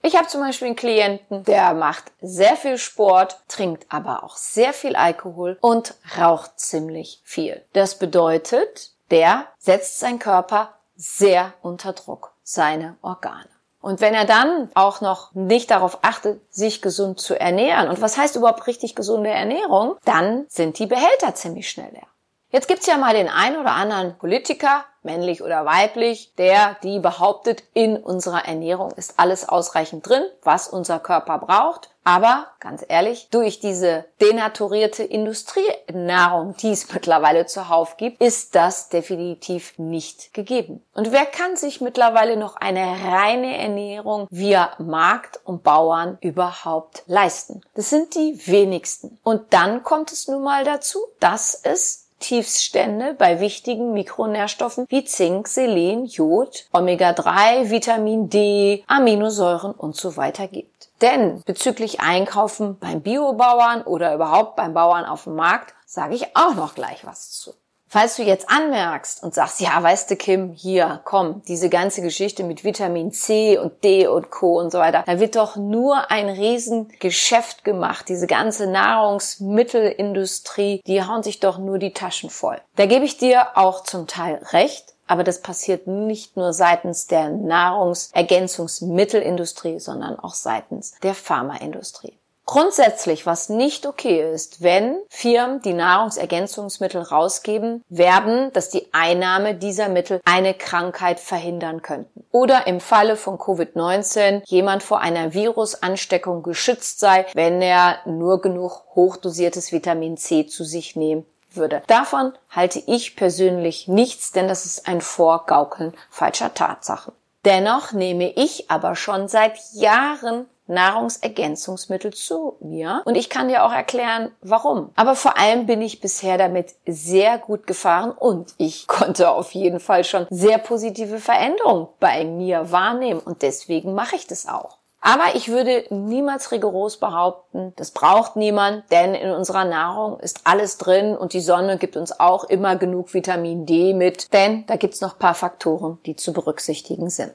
Ich 0.00 0.16
habe 0.16 0.28
zum 0.28 0.40
Beispiel 0.40 0.66
einen 0.66 0.76
Klienten, 0.76 1.44
der 1.44 1.74
macht 1.74 2.04
sehr 2.20 2.56
viel 2.56 2.78
Sport, 2.78 3.40
trinkt 3.48 3.86
aber 3.88 4.22
auch 4.22 4.36
sehr 4.36 4.72
viel 4.72 4.94
Alkohol 4.94 5.58
und 5.60 5.94
raucht 6.16 6.58
ziemlich 6.60 7.20
viel. 7.24 7.64
Das 7.72 7.98
bedeutet, 7.98 8.92
der 9.10 9.46
setzt 9.58 9.98
seinen 9.98 10.18
Körper 10.20 10.74
sehr 10.94 11.52
unter 11.62 11.92
Druck, 11.92 12.32
seine 12.42 12.96
Organe. 13.02 13.48
Und 13.80 14.00
wenn 14.00 14.14
er 14.14 14.24
dann 14.24 14.70
auch 14.74 15.00
noch 15.00 15.32
nicht 15.34 15.70
darauf 15.70 15.98
achtet, 16.02 16.40
sich 16.52 16.82
gesund 16.82 17.20
zu 17.20 17.38
ernähren, 17.38 17.88
und 17.88 18.00
was 18.00 18.18
heißt 18.18 18.36
überhaupt 18.36 18.66
richtig 18.66 18.94
gesunde 18.94 19.30
Ernährung, 19.30 19.96
dann 20.04 20.46
sind 20.48 20.78
die 20.78 20.86
Behälter 20.86 21.34
ziemlich 21.34 21.70
schnell 21.70 21.90
leer. 21.92 22.06
Jetzt 22.50 22.66
gibt's 22.66 22.86
ja 22.86 22.96
mal 22.96 23.14
den 23.14 23.28
einen 23.28 23.56
oder 23.56 23.72
anderen 23.72 24.16
Politiker, 24.16 24.84
männlich 25.08 25.42
oder 25.42 25.64
weiblich, 25.64 26.32
der 26.36 26.76
die 26.82 26.98
behauptet, 27.00 27.64
in 27.72 27.96
unserer 27.96 28.44
Ernährung 28.44 28.92
ist 28.92 29.14
alles 29.16 29.48
ausreichend 29.48 30.06
drin, 30.06 30.22
was 30.42 30.68
unser 30.68 30.98
Körper 30.98 31.38
braucht. 31.38 31.88
Aber 32.04 32.46
ganz 32.60 32.84
ehrlich, 32.88 33.28
durch 33.30 33.60
diese 33.60 34.06
denaturierte 34.20 35.02
Industrienahrung, 35.02 36.56
die 36.56 36.70
es 36.70 36.90
mittlerweile 36.92 37.44
zuhauf 37.44 37.98
gibt, 37.98 38.22
ist 38.22 38.54
das 38.54 38.88
definitiv 38.88 39.78
nicht 39.78 40.32
gegeben. 40.32 40.82
Und 40.94 41.12
wer 41.12 41.26
kann 41.26 41.56
sich 41.56 41.82
mittlerweile 41.82 42.38
noch 42.38 42.56
eine 42.56 42.80
reine 43.04 43.58
Ernährung 43.58 44.26
via 44.30 44.72
Markt 44.78 45.40
und 45.44 45.62
Bauern 45.62 46.16
überhaupt 46.22 47.02
leisten? 47.06 47.60
Das 47.74 47.90
sind 47.90 48.14
die 48.14 48.40
wenigsten. 48.46 49.18
Und 49.22 49.52
dann 49.52 49.82
kommt 49.82 50.10
es 50.10 50.28
nun 50.28 50.42
mal 50.42 50.64
dazu, 50.64 50.98
dass 51.20 51.60
es 51.62 52.07
Tiefstände 52.18 53.14
bei 53.14 53.40
wichtigen 53.40 53.92
Mikronährstoffen 53.92 54.86
wie 54.88 55.04
Zink, 55.04 55.48
Selen, 55.48 56.06
Jod, 56.06 56.66
Omega-3, 56.72 57.70
Vitamin 57.70 58.28
D, 58.28 58.84
Aminosäuren 58.86 59.72
und 59.72 59.96
so 59.96 60.16
weiter 60.16 60.48
gibt. 60.48 60.90
Denn 61.00 61.42
bezüglich 61.46 62.00
Einkaufen 62.00 62.78
beim 62.78 63.02
Biobauern 63.02 63.82
oder 63.82 64.14
überhaupt 64.14 64.56
beim 64.56 64.74
Bauern 64.74 65.04
auf 65.04 65.24
dem 65.24 65.36
Markt 65.36 65.74
sage 65.86 66.14
ich 66.14 66.36
auch 66.36 66.54
noch 66.54 66.74
gleich 66.74 67.06
was 67.06 67.30
zu. 67.30 67.54
Falls 67.90 68.16
du 68.16 68.22
jetzt 68.22 68.50
anmerkst 68.50 69.22
und 69.22 69.32
sagst, 69.34 69.60
ja, 69.60 69.82
weißt 69.82 70.10
du, 70.10 70.16
Kim, 70.16 70.52
hier, 70.52 71.00
komm, 71.04 71.40
diese 71.48 71.70
ganze 71.70 72.02
Geschichte 72.02 72.44
mit 72.44 72.62
Vitamin 72.62 73.12
C 73.12 73.56
und 73.56 73.82
D 73.82 74.06
und 74.06 74.30
Co. 74.30 74.58
und 74.58 74.70
so 74.70 74.78
weiter, 74.78 75.04
da 75.06 75.20
wird 75.20 75.36
doch 75.36 75.56
nur 75.56 76.10
ein 76.10 76.28
Riesengeschäft 76.28 77.64
gemacht. 77.64 78.06
Diese 78.08 78.26
ganze 78.26 78.66
Nahrungsmittelindustrie, 78.66 80.82
die 80.86 81.02
hauen 81.02 81.22
sich 81.22 81.40
doch 81.40 81.56
nur 81.58 81.78
die 81.78 81.94
Taschen 81.94 82.28
voll. 82.28 82.60
Da 82.76 82.84
gebe 82.84 83.06
ich 83.06 83.16
dir 83.16 83.56
auch 83.56 83.84
zum 83.84 84.06
Teil 84.06 84.42
recht. 84.52 84.92
Aber 85.10 85.24
das 85.24 85.40
passiert 85.40 85.86
nicht 85.86 86.36
nur 86.36 86.52
seitens 86.52 87.06
der 87.06 87.30
Nahrungsergänzungsmittelindustrie, 87.30 89.80
sondern 89.80 90.18
auch 90.18 90.34
seitens 90.34 90.92
der 91.02 91.14
Pharmaindustrie. 91.14 92.18
Grundsätzlich, 92.48 93.26
was 93.26 93.50
nicht 93.50 93.84
okay 93.84 94.32
ist, 94.32 94.62
wenn 94.62 94.96
Firmen, 95.10 95.60
die 95.60 95.74
Nahrungsergänzungsmittel 95.74 97.02
rausgeben, 97.02 97.84
werben, 97.90 98.50
dass 98.54 98.70
die 98.70 98.88
Einnahme 98.92 99.54
dieser 99.54 99.90
Mittel 99.90 100.22
eine 100.24 100.54
Krankheit 100.54 101.20
verhindern 101.20 101.82
könnten. 101.82 102.24
Oder 102.32 102.66
im 102.66 102.80
Falle 102.80 103.16
von 103.16 103.36
Covid-19 103.36 104.44
jemand 104.46 104.82
vor 104.82 105.00
einer 105.00 105.34
Virusansteckung 105.34 106.42
geschützt 106.42 107.00
sei, 107.00 107.26
wenn 107.34 107.60
er 107.60 107.98
nur 108.06 108.40
genug 108.40 108.82
hochdosiertes 108.94 109.70
Vitamin 109.70 110.16
C 110.16 110.46
zu 110.46 110.64
sich 110.64 110.96
nehmen 110.96 111.26
würde. 111.50 111.82
Davon 111.86 112.32
halte 112.48 112.82
ich 112.86 113.14
persönlich 113.14 113.88
nichts, 113.88 114.32
denn 114.32 114.48
das 114.48 114.64
ist 114.64 114.88
ein 114.88 115.02
Vorgaukeln 115.02 115.92
falscher 116.08 116.54
Tatsachen. 116.54 117.12
Dennoch 117.44 117.92
nehme 117.92 118.30
ich 118.30 118.70
aber 118.70 118.96
schon 118.96 119.28
seit 119.28 119.58
Jahren 119.74 120.46
Nahrungsergänzungsmittel 120.68 122.12
zu 122.12 122.56
mir. 122.60 123.02
Und 123.04 123.16
ich 123.16 123.28
kann 123.28 123.48
dir 123.48 123.64
auch 123.64 123.72
erklären, 123.72 124.30
warum. 124.42 124.90
Aber 124.94 125.14
vor 125.14 125.38
allem 125.38 125.66
bin 125.66 125.82
ich 125.82 126.00
bisher 126.00 126.38
damit 126.38 126.74
sehr 126.86 127.38
gut 127.38 127.66
gefahren 127.66 128.12
und 128.12 128.54
ich 128.58 128.86
konnte 128.86 129.30
auf 129.30 129.52
jeden 129.52 129.80
Fall 129.80 130.04
schon 130.04 130.26
sehr 130.30 130.58
positive 130.58 131.18
Veränderungen 131.18 131.88
bei 131.98 132.24
mir 132.24 132.70
wahrnehmen 132.70 133.20
und 133.20 133.42
deswegen 133.42 133.94
mache 133.94 134.16
ich 134.16 134.26
das 134.26 134.46
auch. 134.46 134.78
Aber 135.00 135.36
ich 135.36 135.48
würde 135.48 135.84
niemals 135.90 136.50
rigoros 136.50 136.96
behaupten, 136.96 137.72
das 137.76 137.92
braucht 137.92 138.34
niemand, 138.34 138.90
denn 138.90 139.14
in 139.14 139.30
unserer 139.30 139.64
Nahrung 139.64 140.18
ist 140.18 140.40
alles 140.44 140.76
drin 140.76 141.16
und 141.16 141.32
die 141.32 141.40
Sonne 141.40 141.78
gibt 141.78 141.96
uns 141.96 142.18
auch 142.18 142.44
immer 142.44 142.74
genug 142.76 143.14
Vitamin 143.14 143.64
D 143.64 143.94
mit, 143.94 144.32
denn 144.32 144.66
da 144.66 144.76
gibt's 144.76 145.00
noch 145.00 145.18
paar 145.18 145.34
Faktoren, 145.34 145.98
die 146.04 146.16
zu 146.16 146.32
berücksichtigen 146.32 147.10
sind. 147.10 147.34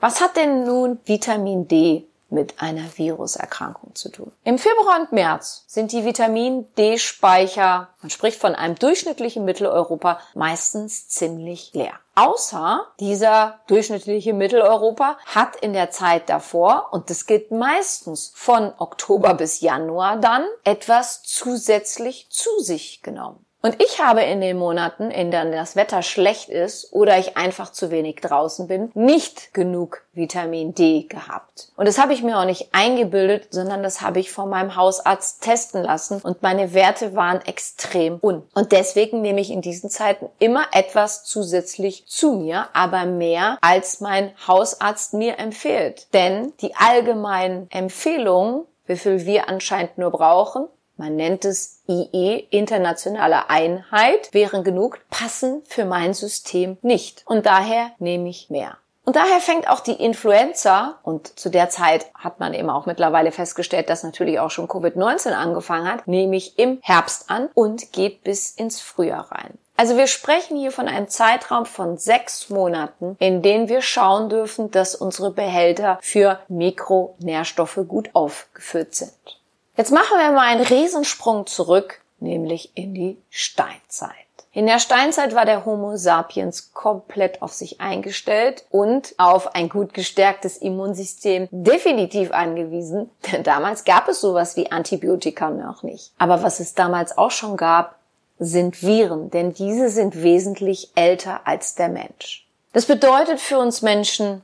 Was 0.00 0.20
hat 0.20 0.36
denn 0.36 0.64
nun 0.64 0.98
Vitamin 1.04 1.66
D 1.66 2.06
mit 2.30 2.60
einer 2.62 2.84
Viruserkrankung 2.96 3.94
zu 3.94 4.10
tun. 4.10 4.32
Im 4.44 4.58
Februar 4.58 5.00
und 5.00 5.12
März 5.12 5.64
sind 5.66 5.92
die 5.92 6.04
Vitamin 6.04 6.66
D-Speicher, 6.76 7.88
man 8.00 8.10
spricht 8.10 8.40
von 8.40 8.54
einem 8.54 8.76
durchschnittlichen 8.76 9.44
Mitteleuropa, 9.44 10.20
meistens 10.34 11.08
ziemlich 11.08 11.72
leer. 11.74 11.94
Außer 12.14 12.86
dieser 12.98 13.60
durchschnittliche 13.66 14.34
Mitteleuropa 14.34 15.16
hat 15.26 15.56
in 15.56 15.72
der 15.72 15.90
Zeit 15.90 16.28
davor, 16.28 16.88
und 16.92 17.08
das 17.10 17.26
gilt 17.26 17.50
meistens 17.50 18.32
von 18.34 18.72
Oktober 18.78 19.34
bis 19.34 19.60
Januar 19.60 20.18
dann, 20.18 20.44
etwas 20.64 21.22
zusätzlich 21.22 22.28
zu 22.30 22.50
sich 22.60 23.02
genommen. 23.02 23.44
Und 23.62 23.82
ich 23.82 24.00
habe 24.00 24.22
in 24.22 24.40
den 24.40 24.56
Monaten, 24.56 25.10
in 25.10 25.30
denen 25.30 25.52
das 25.52 25.76
Wetter 25.76 26.02
schlecht 26.02 26.48
ist 26.48 26.92
oder 26.92 27.18
ich 27.18 27.36
einfach 27.36 27.72
zu 27.72 27.90
wenig 27.90 28.16
draußen 28.16 28.68
bin, 28.68 28.90
nicht 28.94 29.52
genug 29.52 30.02
Vitamin 30.14 30.74
D 30.74 31.02
gehabt. 31.02 31.70
Und 31.76 31.86
das 31.86 31.98
habe 31.98 32.14
ich 32.14 32.22
mir 32.22 32.38
auch 32.38 32.46
nicht 32.46 32.70
eingebildet, 32.72 33.48
sondern 33.50 33.82
das 33.82 34.00
habe 34.00 34.18
ich 34.18 34.32
von 34.32 34.48
meinem 34.48 34.76
Hausarzt 34.76 35.42
testen 35.42 35.82
lassen 35.82 36.20
und 36.22 36.42
meine 36.42 36.72
Werte 36.72 37.14
waren 37.14 37.42
extrem 37.44 38.18
un. 38.22 38.42
Und 38.54 38.72
deswegen 38.72 39.20
nehme 39.20 39.40
ich 39.42 39.50
in 39.50 39.60
diesen 39.60 39.90
Zeiten 39.90 40.30
immer 40.38 40.64
etwas 40.72 41.24
zusätzlich 41.24 42.06
zu 42.06 42.32
mir, 42.32 42.68
aber 42.72 43.04
mehr 43.04 43.58
als 43.60 44.00
mein 44.00 44.32
Hausarzt 44.48 45.12
mir 45.12 45.38
empfiehlt. 45.38 46.12
Denn 46.14 46.54
die 46.60 46.74
allgemeinen 46.76 47.70
Empfehlungen, 47.70 48.64
wie 48.86 48.96
viel 48.96 49.26
wir 49.26 49.48
anscheinend 49.50 49.98
nur 49.98 50.10
brauchen, 50.10 50.66
man 51.00 51.16
nennt 51.16 51.46
es 51.46 51.80
IE, 51.88 52.46
internationale 52.50 53.48
Einheit, 53.48 54.34
wären 54.34 54.64
genug, 54.64 54.98
passen 55.08 55.62
für 55.66 55.86
mein 55.86 56.12
System 56.12 56.76
nicht. 56.82 57.22
Und 57.24 57.46
daher 57.46 57.92
nehme 57.98 58.28
ich 58.28 58.50
mehr. 58.50 58.76
Und 59.06 59.16
daher 59.16 59.40
fängt 59.40 59.66
auch 59.66 59.80
die 59.80 59.94
Influenza, 59.94 60.98
und 61.02 61.38
zu 61.38 61.48
der 61.48 61.70
Zeit 61.70 62.04
hat 62.14 62.38
man 62.38 62.52
eben 62.52 62.68
auch 62.68 62.84
mittlerweile 62.84 63.32
festgestellt, 63.32 63.88
dass 63.88 64.02
natürlich 64.02 64.38
auch 64.38 64.50
schon 64.50 64.68
Covid-19 64.68 65.32
angefangen 65.32 65.90
hat, 65.90 66.06
nämlich 66.06 66.58
im 66.58 66.78
Herbst 66.82 67.30
an 67.30 67.48
und 67.54 67.92
geht 67.92 68.22
bis 68.22 68.50
ins 68.50 68.80
Frühjahr 68.80 69.32
rein. 69.32 69.58
Also 69.78 69.96
wir 69.96 70.06
sprechen 70.06 70.58
hier 70.58 70.70
von 70.70 70.86
einem 70.86 71.08
Zeitraum 71.08 71.64
von 71.64 71.96
sechs 71.96 72.50
Monaten, 72.50 73.16
in 73.20 73.40
denen 73.40 73.70
wir 73.70 73.80
schauen 73.80 74.28
dürfen, 74.28 74.70
dass 74.70 74.94
unsere 74.94 75.30
Behälter 75.30 75.98
für 76.02 76.40
Mikronährstoffe 76.48 77.80
gut 77.88 78.10
aufgefüllt 78.12 78.94
sind. 78.94 79.39
Jetzt 79.80 79.92
machen 79.92 80.18
wir 80.18 80.30
mal 80.32 80.46
einen 80.46 80.66
Riesensprung 80.66 81.46
zurück, 81.46 82.02
nämlich 82.18 82.72
in 82.74 82.92
die 82.92 83.16
Steinzeit. 83.30 84.12
In 84.52 84.66
der 84.66 84.78
Steinzeit 84.78 85.34
war 85.34 85.46
der 85.46 85.64
Homo 85.64 85.96
sapiens 85.96 86.74
komplett 86.74 87.40
auf 87.40 87.54
sich 87.54 87.80
eingestellt 87.80 88.66
und 88.68 89.14
auf 89.16 89.54
ein 89.54 89.70
gut 89.70 89.94
gestärktes 89.94 90.58
Immunsystem 90.58 91.48
definitiv 91.50 92.30
angewiesen, 92.30 93.08
denn 93.32 93.42
damals 93.42 93.84
gab 93.84 94.06
es 94.08 94.20
sowas 94.20 94.54
wie 94.54 94.70
Antibiotika 94.70 95.48
noch 95.48 95.82
nicht. 95.82 96.12
Aber 96.18 96.42
was 96.42 96.60
es 96.60 96.74
damals 96.74 97.16
auch 97.16 97.30
schon 97.30 97.56
gab, 97.56 97.96
sind 98.38 98.82
Viren, 98.82 99.30
denn 99.30 99.54
diese 99.54 99.88
sind 99.88 100.22
wesentlich 100.22 100.90
älter 100.94 101.46
als 101.46 101.74
der 101.74 101.88
Mensch. 101.88 102.46
Das 102.74 102.84
bedeutet 102.84 103.40
für 103.40 103.58
uns 103.58 103.80
Menschen, 103.80 104.42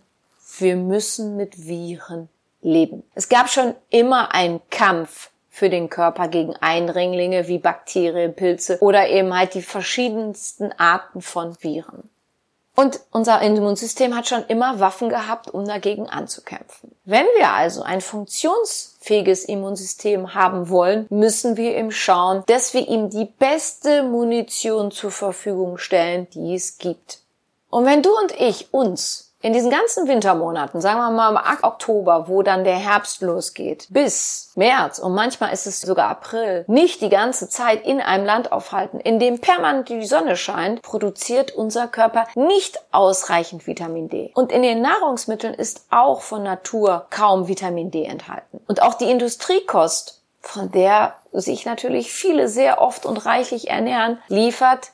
wir 0.56 0.76
müssen 0.76 1.36
mit 1.36 1.66
Viren 1.66 2.30
leben. 2.66 3.04
Es 3.14 3.28
gab 3.28 3.48
schon 3.48 3.74
immer 3.88 4.34
einen 4.34 4.60
Kampf 4.70 5.30
für 5.48 5.70
den 5.70 5.88
Körper 5.88 6.28
gegen 6.28 6.54
Eindringlinge 6.56 7.48
wie 7.48 7.58
Bakterien, 7.58 8.34
Pilze 8.34 8.78
oder 8.80 9.08
eben 9.08 9.34
halt 9.34 9.54
die 9.54 9.62
verschiedensten 9.62 10.72
Arten 10.72 11.22
von 11.22 11.56
Viren. 11.62 12.10
Und 12.74 13.00
unser 13.10 13.40
Immunsystem 13.40 14.14
hat 14.14 14.28
schon 14.28 14.44
immer 14.48 14.80
Waffen 14.80 15.08
gehabt, 15.08 15.48
um 15.48 15.64
dagegen 15.64 16.10
anzukämpfen. 16.10 16.94
Wenn 17.06 17.24
wir 17.38 17.52
also 17.52 17.82
ein 17.82 18.02
funktionsfähiges 18.02 19.46
Immunsystem 19.46 20.34
haben 20.34 20.68
wollen, 20.68 21.06
müssen 21.08 21.56
wir 21.56 21.78
ihm 21.78 21.90
schauen, 21.90 22.42
dass 22.48 22.74
wir 22.74 22.86
ihm 22.86 23.08
die 23.08 23.24
beste 23.24 24.02
Munition 24.02 24.90
zur 24.90 25.10
Verfügung 25.10 25.78
stellen, 25.78 26.28
die 26.34 26.54
es 26.54 26.76
gibt. 26.76 27.20
Und 27.70 27.86
wenn 27.86 28.02
du 28.02 28.10
und 28.14 28.38
ich 28.38 28.74
uns 28.74 29.25
in 29.42 29.52
diesen 29.52 29.70
ganzen 29.70 30.08
Wintermonaten, 30.08 30.80
sagen 30.80 30.98
wir 30.98 31.10
mal 31.10 31.30
im 31.30 31.62
Oktober, 31.62 32.26
wo 32.28 32.42
dann 32.42 32.64
der 32.64 32.76
Herbst 32.76 33.20
losgeht, 33.22 33.86
bis 33.90 34.52
März 34.56 34.98
und 34.98 35.14
manchmal 35.14 35.52
ist 35.52 35.66
es 35.66 35.80
sogar 35.80 36.08
April, 36.08 36.64
nicht 36.68 37.00
die 37.02 37.10
ganze 37.10 37.48
Zeit 37.48 37.84
in 37.84 38.00
einem 38.00 38.24
Land 38.24 38.50
aufhalten, 38.50 38.98
in 38.98 39.18
dem 39.18 39.40
permanent 39.40 39.88
die 39.88 40.06
Sonne 40.06 40.36
scheint, 40.36 40.82
produziert 40.82 41.52
unser 41.52 41.86
Körper 41.86 42.26
nicht 42.34 42.78
ausreichend 42.92 43.66
Vitamin 43.66 44.08
D. 44.08 44.32
Und 44.34 44.52
in 44.52 44.62
den 44.62 44.80
Nahrungsmitteln 44.80 45.54
ist 45.54 45.86
auch 45.90 46.22
von 46.22 46.42
Natur 46.42 47.06
kaum 47.10 47.48
Vitamin 47.48 47.90
D 47.90 48.04
enthalten. 48.04 48.60
Und 48.66 48.82
auch 48.82 48.94
die 48.94 49.10
Industriekost, 49.10 50.22
von 50.40 50.70
der 50.70 51.14
sich 51.32 51.66
natürlich 51.66 52.12
viele 52.12 52.48
sehr 52.48 52.80
oft 52.80 53.04
und 53.04 53.26
reichlich 53.26 53.68
ernähren, 53.68 54.18
liefert 54.28 54.92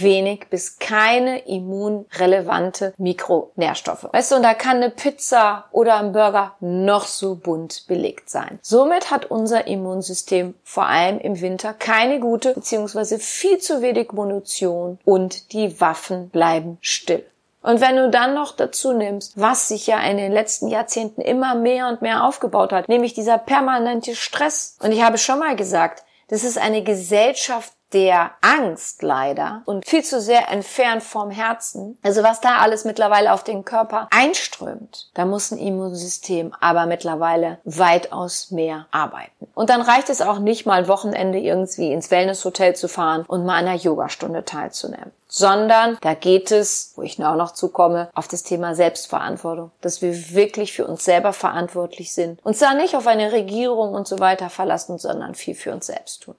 wenig 0.00 0.48
bis 0.50 0.78
keine 0.78 1.40
immunrelevante 1.46 2.94
Mikronährstoffe. 2.96 4.08
Weißt 4.12 4.32
du, 4.32 4.36
und 4.36 4.42
da 4.42 4.54
kann 4.54 4.78
eine 4.78 4.90
Pizza 4.90 5.66
oder 5.70 5.96
ein 5.96 6.12
Burger 6.12 6.54
noch 6.60 7.06
so 7.06 7.34
bunt 7.34 7.86
belegt 7.86 8.30
sein. 8.30 8.58
Somit 8.62 9.10
hat 9.10 9.30
unser 9.30 9.66
Immunsystem 9.66 10.54
vor 10.64 10.86
allem 10.86 11.18
im 11.18 11.40
Winter 11.40 11.74
keine 11.74 12.20
gute 12.20 12.54
bzw. 12.54 13.18
viel 13.18 13.58
zu 13.58 13.82
wenig 13.82 14.12
Munition 14.12 14.98
und 15.04 15.52
die 15.52 15.80
Waffen 15.80 16.30
bleiben 16.30 16.78
still. 16.80 17.24
Und 17.62 17.80
wenn 17.80 17.96
du 17.96 18.10
dann 18.10 18.34
noch 18.34 18.56
dazu 18.56 18.92
nimmst, 18.92 19.40
was 19.40 19.68
sich 19.68 19.86
ja 19.86 20.00
in 20.00 20.16
den 20.16 20.32
letzten 20.32 20.68
Jahrzehnten 20.68 21.20
immer 21.20 21.54
mehr 21.54 21.88
und 21.88 22.02
mehr 22.02 22.24
aufgebaut 22.24 22.72
hat, 22.72 22.88
nämlich 22.88 23.14
dieser 23.14 23.38
permanente 23.38 24.16
Stress. 24.16 24.76
Und 24.82 24.90
ich 24.90 25.02
habe 25.02 25.16
schon 25.16 25.38
mal 25.38 25.54
gesagt, 25.54 26.02
das 26.28 26.44
ist 26.44 26.58
eine 26.58 26.82
Gesellschaft 26.82 27.72
der 27.92 28.32
Angst 28.40 29.02
leider 29.02 29.62
und 29.64 29.86
viel 29.86 30.02
zu 30.02 30.20
sehr 30.20 30.50
entfernt 30.50 31.02
vom 31.02 31.30
Herzen. 31.30 31.98
Also 32.02 32.22
was 32.22 32.40
da 32.40 32.58
alles 32.58 32.84
mittlerweile 32.84 33.32
auf 33.32 33.44
den 33.44 33.64
Körper 33.64 34.08
einströmt, 34.10 35.10
da 35.14 35.24
muss 35.24 35.50
ein 35.50 35.58
Immunsystem 35.58 36.54
aber 36.60 36.86
mittlerweile 36.86 37.58
weitaus 37.64 38.50
mehr 38.50 38.86
arbeiten. 38.90 39.48
Und 39.54 39.70
dann 39.70 39.82
reicht 39.82 40.10
es 40.10 40.22
auch 40.22 40.38
nicht 40.38 40.66
mal 40.66 40.88
Wochenende 40.88 41.38
irgendwie 41.38 41.92
ins 41.92 42.10
Wellnesshotel 42.10 42.74
zu 42.74 42.88
fahren 42.88 43.24
und 43.26 43.44
mal 43.44 43.54
einer 43.54 43.74
Yogastunde 43.74 44.44
teilzunehmen 44.44 45.12
sondern 45.32 45.96
da 46.02 46.12
geht 46.12 46.50
es, 46.50 46.92
wo 46.94 47.02
ich 47.02 47.18
auch 47.24 47.36
noch 47.36 47.52
zukomme, 47.52 48.10
auf 48.14 48.28
das 48.28 48.42
Thema 48.42 48.74
Selbstverantwortung, 48.74 49.70
dass 49.80 50.02
wir 50.02 50.34
wirklich 50.34 50.74
für 50.74 50.86
uns 50.86 51.06
selber 51.06 51.32
verantwortlich 51.32 52.12
sind, 52.12 52.44
uns 52.44 52.58
da 52.58 52.74
nicht 52.74 52.94
auf 52.94 53.06
eine 53.06 53.32
Regierung 53.32 53.94
und 53.94 54.06
so 54.06 54.18
weiter 54.18 54.50
verlassen, 54.50 54.98
sondern 54.98 55.34
viel 55.34 55.54
für 55.54 55.72
uns 55.72 55.86
selbst 55.86 56.24
tun. 56.24 56.34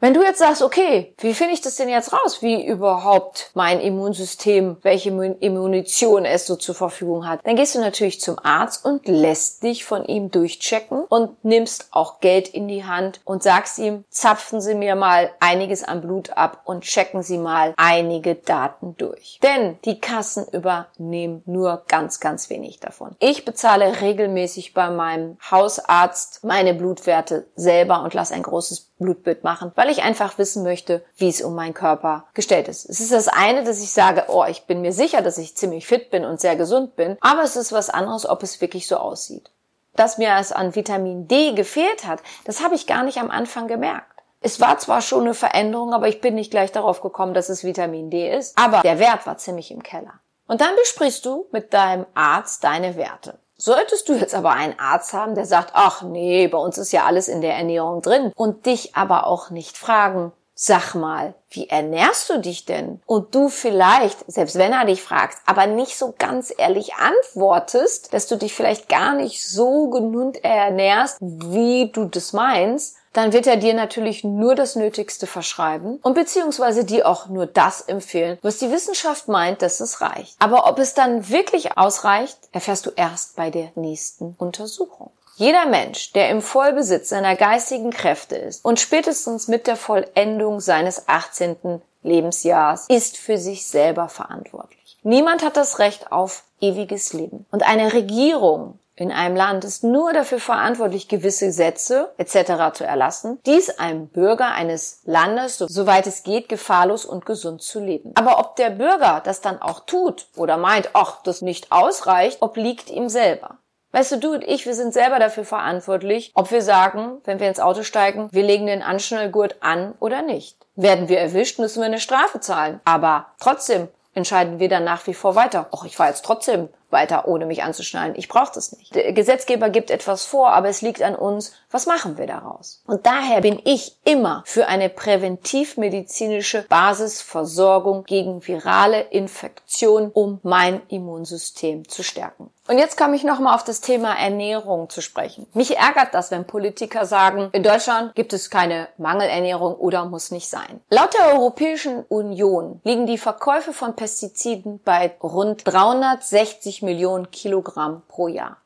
Wenn 0.00 0.14
du 0.14 0.22
jetzt 0.22 0.38
sagst, 0.38 0.62
okay, 0.62 1.12
wie 1.18 1.34
finde 1.34 1.54
ich 1.54 1.60
das 1.60 1.74
denn 1.74 1.88
jetzt 1.88 2.12
raus, 2.12 2.40
wie 2.40 2.64
überhaupt 2.64 3.50
mein 3.54 3.80
Immunsystem, 3.80 4.76
welche 4.82 5.08
Immunition 5.08 6.24
es 6.24 6.46
so 6.46 6.54
zur 6.54 6.76
Verfügung 6.76 7.26
hat, 7.26 7.40
dann 7.44 7.56
gehst 7.56 7.74
du 7.74 7.80
natürlich 7.80 8.20
zum 8.20 8.38
Arzt 8.38 8.84
und 8.84 9.08
lässt 9.08 9.64
dich 9.64 9.84
von 9.84 10.04
ihm 10.04 10.30
durchchecken 10.30 11.02
und 11.08 11.44
nimmst 11.44 11.88
auch 11.90 12.20
Geld 12.20 12.46
in 12.46 12.68
die 12.68 12.84
Hand 12.84 13.20
und 13.24 13.42
sagst 13.42 13.80
ihm, 13.80 14.04
zapfen 14.08 14.60
Sie 14.60 14.76
mir 14.76 14.94
mal 14.94 15.32
einiges 15.40 15.82
an 15.82 16.00
Blut 16.00 16.30
ab 16.30 16.62
und 16.64 16.84
checken 16.84 17.24
Sie 17.24 17.38
mal 17.38 17.74
einige 17.76 18.36
Daten 18.36 18.96
durch. 18.98 19.40
Denn 19.42 19.80
die 19.84 19.98
Kassen 19.98 20.46
übernehmen 20.52 21.42
nur 21.44 21.82
ganz, 21.88 22.20
ganz 22.20 22.50
wenig 22.50 22.78
davon. 22.78 23.16
Ich 23.18 23.44
bezahle 23.44 24.00
regelmäßig 24.00 24.74
bei 24.74 24.90
meinem 24.90 25.38
Hausarzt 25.50 26.44
meine 26.44 26.72
Blutwerte 26.72 27.48
selber 27.56 28.04
und 28.04 28.14
lasse 28.14 28.34
ein 28.34 28.44
großes 28.44 28.87
Blutbild 28.98 29.44
machen, 29.44 29.72
weil 29.74 29.90
ich 29.90 30.02
einfach 30.02 30.38
wissen 30.38 30.62
möchte, 30.62 31.04
wie 31.16 31.28
es 31.28 31.42
um 31.42 31.54
meinen 31.54 31.74
Körper 31.74 32.26
gestellt 32.34 32.68
ist. 32.68 32.88
Es 32.88 33.00
ist 33.00 33.12
das 33.12 33.28
eine, 33.28 33.64
dass 33.64 33.82
ich 33.82 33.92
sage, 33.92 34.24
oh, 34.28 34.44
ich 34.48 34.64
bin 34.64 34.80
mir 34.80 34.92
sicher, 34.92 35.22
dass 35.22 35.38
ich 35.38 35.56
ziemlich 35.56 35.86
fit 35.86 36.10
bin 36.10 36.24
und 36.24 36.40
sehr 36.40 36.56
gesund 36.56 36.96
bin, 36.96 37.16
aber 37.20 37.42
es 37.42 37.56
ist 37.56 37.72
was 37.72 37.90
anderes, 37.90 38.28
ob 38.28 38.42
es 38.42 38.60
wirklich 38.60 38.86
so 38.86 38.96
aussieht. 38.96 39.50
Dass 39.94 40.18
mir 40.18 40.36
es 40.38 40.52
an 40.52 40.74
Vitamin 40.74 41.26
D 41.26 41.52
gefehlt 41.52 42.06
hat, 42.06 42.20
das 42.44 42.62
habe 42.62 42.74
ich 42.74 42.86
gar 42.86 43.02
nicht 43.02 43.18
am 43.18 43.30
Anfang 43.30 43.68
gemerkt. 43.68 44.22
Es 44.40 44.60
war 44.60 44.78
zwar 44.78 45.00
schon 45.00 45.22
eine 45.22 45.34
Veränderung, 45.34 45.92
aber 45.92 46.06
ich 46.08 46.20
bin 46.20 46.34
nicht 46.36 46.50
gleich 46.50 46.70
darauf 46.70 47.00
gekommen, 47.00 47.34
dass 47.34 47.48
es 47.48 47.64
Vitamin 47.64 48.10
D 48.10 48.30
ist, 48.30 48.56
aber 48.56 48.82
der 48.82 49.00
Wert 49.00 49.26
war 49.26 49.38
ziemlich 49.38 49.72
im 49.72 49.82
Keller. 49.82 50.20
Und 50.48 50.60
dann 50.60 50.74
besprichst 50.76 51.24
du 51.24 51.46
mit 51.52 51.72
deinem 51.72 52.06
Arzt 52.14 52.64
deine 52.64 52.96
Werte. 52.96 53.38
Solltest 53.56 54.08
du 54.08 54.14
jetzt 54.14 54.34
aber 54.34 54.50
einen 54.50 54.78
Arzt 54.78 55.12
haben, 55.12 55.34
der 55.34 55.44
sagt, 55.44 55.70
ach 55.74 56.02
nee, 56.02 56.48
bei 56.48 56.58
uns 56.58 56.78
ist 56.78 56.92
ja 56.92 57.04
alles 57.04 57.28
in 57.28 57.40
der 57.40 57.54
Ernährung 57.54 58.02
drin 58.02 58.32
und 58.34 58.66
dich 58.66 58.96
aber 58.96 59.26
auch 59.26 59.50
nicht 59.50 59.76
fragen, 59.76 60.32
sag 60.54 60.94
mal, 60.94 61.34
wie 61.50 61.68
ernährst 61.68 62.30
du 62.30 62.40
dich 62.40 62.64
denn? 62.64 63.00
Und 63.06 63.34
du 63.34 63.48
vielleicht, 63.48 64.18
selbst 64.30 64.56
wenn 64.58 64.72
er 64.72 64.86
dich 64.86 65.02
fragt, 65.02 65.38
aber 65.46 65.66
nicht 65.66 65.96
so 65.96 66.14
ganz 66.18 66.52
ehrlich 66.56 66.94
antwortest, 66.94 68.12
dass 68.12 68.26
du 68.26 68.36
dich 68.36 68.54
vielleicht 68.54 68.88
gar 68.88 69.14
nicht 69.14 69.48
so 69.48 69.88
genug 69.88 70.42
ernährst, 70.42 71.18
wie 71.20 71.90
du 71.92 72.06
das 72.06 72.32
meinst, 72.32 72.97
dann 73.12 73.32
wird 73.32 73.46
er 73.46 73.56
dir 73.56 73.74
natürlich 73.74 74.24
nur 74.24 74.54
das 74.54 74.76
Nötigste 74.76 75.26
verschreiben 75.26 75.98
und 76.02 76.14
beziehungsweise 76.14 76.84
dir 76.84 77.06
auch 77.06 77.28
nur 77.28 77.46
das 77.46 77.80
empfehlen, 77.80 78.38
was 78.42 78.58
die 78.58 78.70
Wissenschaft 78.70 79.28
meint, 79.28 79.62
dass 79.62 79.80
es 79.80 80.00
reicht. 80.00 80.36
Aber 80.38 80.66
ob 80.66 80.78
es 80.78 80.94
dann 80.94 81.28
wirklich 81.28 81.76
ausreicht, 81.76 82.38
erfährst 82.52 82.86
du 82.86 82.90
erst 82.94 83.36
bei 83.36 83.50
der 83.50 83.70
nächsten 83.74 84.34
Untersuchung. 84.38 85.10
Jeder 85.36 85.66
Mensch, 85.66 86.12
der 86.14 86.30
im 86.30 86.42
Vollbesitz 86.42 87.10
seiner 87.10 87.36
geistigen 87.36 87.90
Kräfte 87.90 88.34
ist 88.34 88.64
und 88.64 88.80
spätestens 88.80 89.46
mit 89.46 89.68
der 89.68 89.76
Vollendung 89.76 90.58
seines 90.58 91.06
18. 91.06 91.80
Lebensjahrs 92.02 92.86
ist 92.88 93.16
für 93.16 93.38
sich 93.38 93.66
selber 93.66 94.08
verantwortlich. 94.08 94.98
Niemand 95.02 95.44
hat 95.44 95.56
das 95.56 95.78
Recht 95.78 96.10
auf 96.10 96.42
ewiges 96.60 97.12
Leben. 97.12 97.46
Und 97.50 97.62
eine 97.62 97.92
Regierung 97.92 98.78
in 99.00 99.12
einem 99.12 99.36
Land 99.36 99.64
ist 99.64 99.84
nur 99.84 100.12
dafür 100.12 100.40
verantwortlich, 100.40 101.08
gewisse 101.08 101.46
Gesetze 101.46 102.12
etc. 102.18 102.72
zu 102.74 102.84
erlassen, 102.84 103.38
dies 103.46 103.78
einem 103.78 104.08
Bürger 104.08 104.52
eines 104.52 105.00
Landes, 105.04 105.58
soweit 105.58 106.06
es 106.06 106.22
geht, 106.22 106.48
gefahrlos 106.48 107.04
und 107.04 107.26
gesund 107.26 107.62
zu 107.62 107.80
leben. 107.80 108.12
Aber 108.16 108.38
ob 108.38 108.56
der 108.56 108.70
Bürger 108.70 109.20
das 109.24 109.40
dann 109.40 109.62
auch 109.62 109.80
tut 109.80 110.26
oder 110.36 110.56
meint, 110.56 110.90
ach, 110.94 111.22
das 111.22 111.42
nicht 111.42 111.72
ausreicht, 111.72 112.42
obliegt 112.42 112.90
ihm 112.90 113.08
selber. 113.08 113.58
Weißt 113.92 114.12
du, 114.12 114.16
du 114.18 114.34
und 114.34 114.44
ich, 114.44 114.66
wir 114.66 114.74
sind 114.74 114.92
selber 114.92 115.18
dafür 115.18 115.44
verantwortlich, 115.44 116.32
ob 116.34 116.50
wir 116.50 116.60
sagen, 116.60 117.18
wenn 117.24 117.40
wir 117.40 117.48
ins 117.48 117.60
Auto 117.60 117.82
steigen, 117.82 118.28
wir 118.32 118.42
legen 118.42 118.66
den 118.66 118.82
Anschnallgurt 118.82 119.56
an 119.60 119.94
oder 119.98 120.20
nicht. 120.20 120.58
Werden 120.76 121.08
wir 121.08 121.18
erwischt, 121.18 121.58
müssen 121.58 121.80
wir 121.80 121.86
eine 121.86 122.00
Strafe 122.00 122.40
zahlen. 122.40 122.80
Aber 122.84 123.26
trotzdem 123.40 123.88
entscheiden 124.12 124.58
wir 124.58 124.68
dann 124.68 124.84
nach 124.84 125.06
wie 125.06 125.14
vor 125.14 125.34
weiter. 125.36 125.68
Och, 125.72 125.84
ich 125.84 125.96
fahre 125.96 126.10
jetzt 126.10 126.24
trotzdem 126.24 126.68
weiter, 126.90 127.28
ohne 127.28 127.46
mich 127.46 127.62
anzuschnallen. 127.62 128.14
Ich 128.16 128.28
brauche 128.28 128.52
das 128.54 128.72
nicht. 128.76 128.94
Der 128.94 129.12
Gesetzgeber 129.12 129.70
gibt 129.70 129.90
etwas 129.90 130.24
vor, 130.24 130.50
aber 130.50 130.68
es 130.68 130.82
liegt 130.82 131.02
an 131.02 131.14
uns, 131.14 131.52
was 131.70 131.86
machen 131.86 132.16
wir 132.16 132.26
daraus? 132.26 132.82
Und 132.86 133.06
daher 133.06 133.40
bin 133.42 133.60
ich 133.64 133.96
immer 134.04 134.42
für 134.46 134.68
eine 134.68 134.88
präventivmedizinische 134.88 136.64
Basisversorgung 136.68 138.04
gegen 138.04 138.46
virale 138.46 139.00
Infektion, 139.02 140.10
um 140.12 140.40
mein 140.42 140.80
Immunsystem 140.88 141.88
zu 141.88 142.02
stärken. 142.02 142.50
Und 142.68 142.76
jetzt 142.76 142.98
komme 142.98 143.16
ich 143.16 143.24
nochmal 143.24 143.54
auf 143.54 143.64
das 143.64 143.80
Thema 143.80 144.14
Ernährung 144.14 144.90
zu 144.90 145.00
sprechen. 145.00 145.46
Mich 145.54 145.78
ärgert 145.78 146.12
das, 146.12 146.30
wenn 146.30 146.46
Politiker 146.46 147.06
sagen, 147.06 147.48
in 147.52 147.62
Deutschland 147.62 148.14
gibt 148.14 148.34
es 148.34 148.50
keine 148.50 148.88
Mangelernährung 148.98 149.74
oder 149.74 150.04
muss 150.04 150.30
nicht 150.30 150.50
sein. 150.50 150.82
Laut 150.90 151.14
der 151.14 151.32
Europäischen 151.32 152.02
Union 152.10 152.80
liegen 152.84 153.06
die 153.06 153.16
Verkäufe 153.16 153.72
von 153.72 153.96
Pestiziden 153.96 154.80
bei 154.84 155.16
rund 155.22 155.66
360 155.66 156.77
Millionen 156.82 157.30
Kilogramm 157.30 158.02
pro 158.08 158.28
Jahr. 158.28 158.58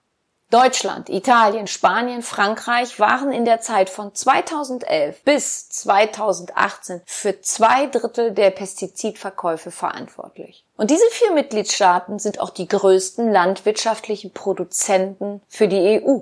Deutschland, 0.53 1.09
Italien, 1.09 1.66
Spanien, 1.66 2.20
Frankreich 2.20 3.01
waren 3.01 3.33
in 3.33 3.46
der 3.46 3.62
Zeit 3.62 3.88
von 3.88 4.14
2011 4.14 5.22
bis 5.25 5.70
2018 5.70 7.01
für 7.07 7.40
zwei 7.40 7.87
Drittel 7.87 8.33
der 8.33 8.51
Pestizidverkäufe 8.51 9.70
verantwortlich. 9.70 10.66
Und 10.77 10.90
diese 10.90 11.07
vier 11.11 11.33
Mitgliedstaaten 11.33 12.18
sind 12.18 12.38
auch 12.38 12.51
die 12.51 12.68
größten 12.68 13.33
landwirtschaftlichen 13.33 14.35
Produzenten 14.35 15.40
für 15.48 15.68
die 15.68 16.03
EU. 16.05 16.18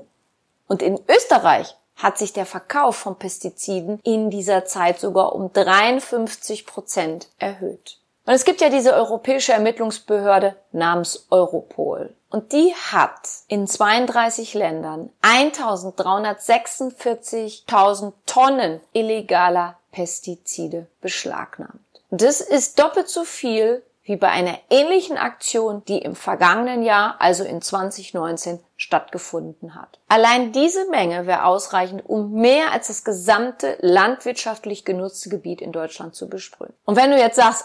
Und 0.68 0.83
in 0.83 1.00
Österreich 1.09 1.74
hat 1.96 2.16
sich 2.16 2.33
der 2.33 2.46
Verkauf 2.46 2.94
von 2.94 3.16
Pestiziden 3.16 3.98
in 4.05 4.31
dieser 4.31 4.64
Zeit 4.64 5.00
sogar 5.00 5.35
um 5.35 5.53
53 5.53 6.66
Prozent 6.66 7.29
erhöht. 7.38 8.00
Und 8.31 8.37
es 8.37 8.45
gibt 8.45 8.61
ja 8.61 8.69
diese 8.69 8.95
europäische 8.95 9.53
Ermittlungsbehörde 9.53 10.55
namens 10.71 11.27
Europol. 11.31 12.14
Und 12.31 12.53
die 12.53 12.73
hat 12.93 13.29
in 13.49 13.66
32 13.66 14.55
Ländern 14.55 15.11
1346.000 15.23 18.12
Tonnen 18.27 18.81
illegaler 18.93 19.79
Pestizide 19.90 20.87
beschlagnahmt. 21.01 21.81
Das 22.11 22.40
ist 22.40 22.79
doppelt 22.79 23.09
so 23.09 23.25
viel 23.25 23.83
wie 24.05 24.14
bei 24.14 24.29
einer 24.29 24.57
ähnlichen 24.71 25.19
Aktion, 25.19 25.85
die 25.87 25.99
im 25.99 26.14
vergangenen 26.14 26.85
Jahr, 26.85 27.16
also 27.19 27.43
in 27.43 27.61
2019, 27.61 28.61
stattgefunden 28.77 29.75
hat. 29.75 29.99
Allein 30.07 30.53
diese 30.53 30.88
Menge 30.88 31.27
wäre 31.27 31.47
ausreichend, 31.47 32.09
um 32.09 32.35
mehr 32.35 32.71
als 32.71 32.87
das 32.87 33.03
gesamte 33.03 33.77
landwirtschaftlich 33.81 34.85
genutzte 34.85 35.31
Gebiet 35.31 35.61
in 35.61 35.73
Deutschland 35.73 36.14
zu 36.14 36.29
besprühen. 36.29 36.75
Und 36.85 36.95
wenn 36.95 37.11
du 37.11 37.19
jetzt 37.19 37.35
sagst, 37.35 37.64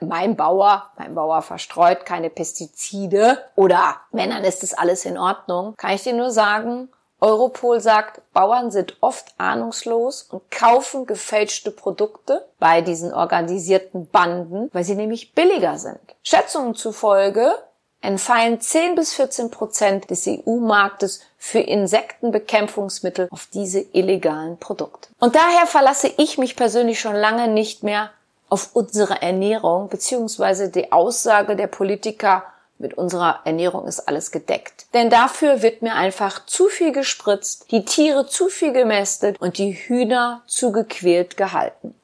mein 0.00 0.36
Bauer, 0.36 0.90
mein 0.96 1.14
Bauer 1.14 1.42
verstreut 1.42 2.04
keine 2.04 2.30
Pestizide 2.30 3.38
oder 3.56 3.96
wenn, 4.10 4.30
dann 4.30 4.44
ist 4.44 4.62
das 4.62 4.74
alles 4.74 5.04
in 5.04 5.18
Ordnung, 5.18 5.74
kann 5.76 5.92
ich 5.92 6.02
dir 6.02 6.14
nur 6.14 6.30
sagen, 6.30 6.88
Europol 7.20 7.80
sagt, 7.80 8.22
Bauern 8.32 8.70
sind 8.70 8.96
oft 9.00 9.34
ahnungslos 9.36 10.22
und 10.22 10.50
kaufen 10.50 11.04
gefälschte 11.06 11.70
Produkte 11.70 12.46
bei 12.58 12.80
diesen 12.80 13.12
organisierten 13.12 14.08
Banden, 14.08 14.70
weil 14.72 14.84
sie 14.84 14.94
nämlich 14.94 15.34
billiger 15.34 15.78
sind. 15.78 16.00
Schätzungen 16.22 16.74
zufolge 16.74 17.54
entfallen 18.00 18.60
10 18.60 18.94
bis 18.94 19.12
14 19.12 19.50
Prozent 19.50 20.10
des 20.10 20.26
EU-Marktes 20.26 21.20
für 21.36 21.60
Insektenbekämpfungsmittel 21.60 23.28
auf 23.30 23.46
diese 23.52 23.80
illegalen 23.80 24.56
Produkte. 24.58 25.10
Und 25.18 25.34
daher 25.34 25.66
verlasse 25.66 26.10
ich 26.16 26.38
mich 26.38 26.56
persönlich 26.56 26.98
schon 26.98 27.14
lange 27.14 27.48
nicht 27.48 27.82
mehr 27.82 28.10
auf 28.50 28.70
unsere 28.74 29.22
Ernährung, 29.22 29.88
beziehungsweise 29.88 30.68
die 30.68 30.92
Aussage 30.92 31.56
der 31.56 31.68
Politiker, 31.68 32.44
mit 32.80 32.94
unserer 32.94 33.40
Ernährung 33.44 33.86
ist 33.86 34.08
alles 34.08 34.30
gedeckt. 34.30 34.86
Denn 34.94 35.10
dafür 35.10 35.62
wird 35.62 35.82
mir 35.82 35.94
einfach 35.94 36.46
zu 36.46 36.68
viel 36.68 36.92
gespritzt, 36.92 37.70
die 37.70 37.84
Tiere 37.84 38.26
zu 38.26 38.48
viel 38.48 38.72
gemästet 38.72 39.40
und 39.40 39.58
die 39.58 39.72
Hühner 39.72 40.42
zu 40.46 40.72
gequält 40.72 41.36
gehalten. 41.36 41.94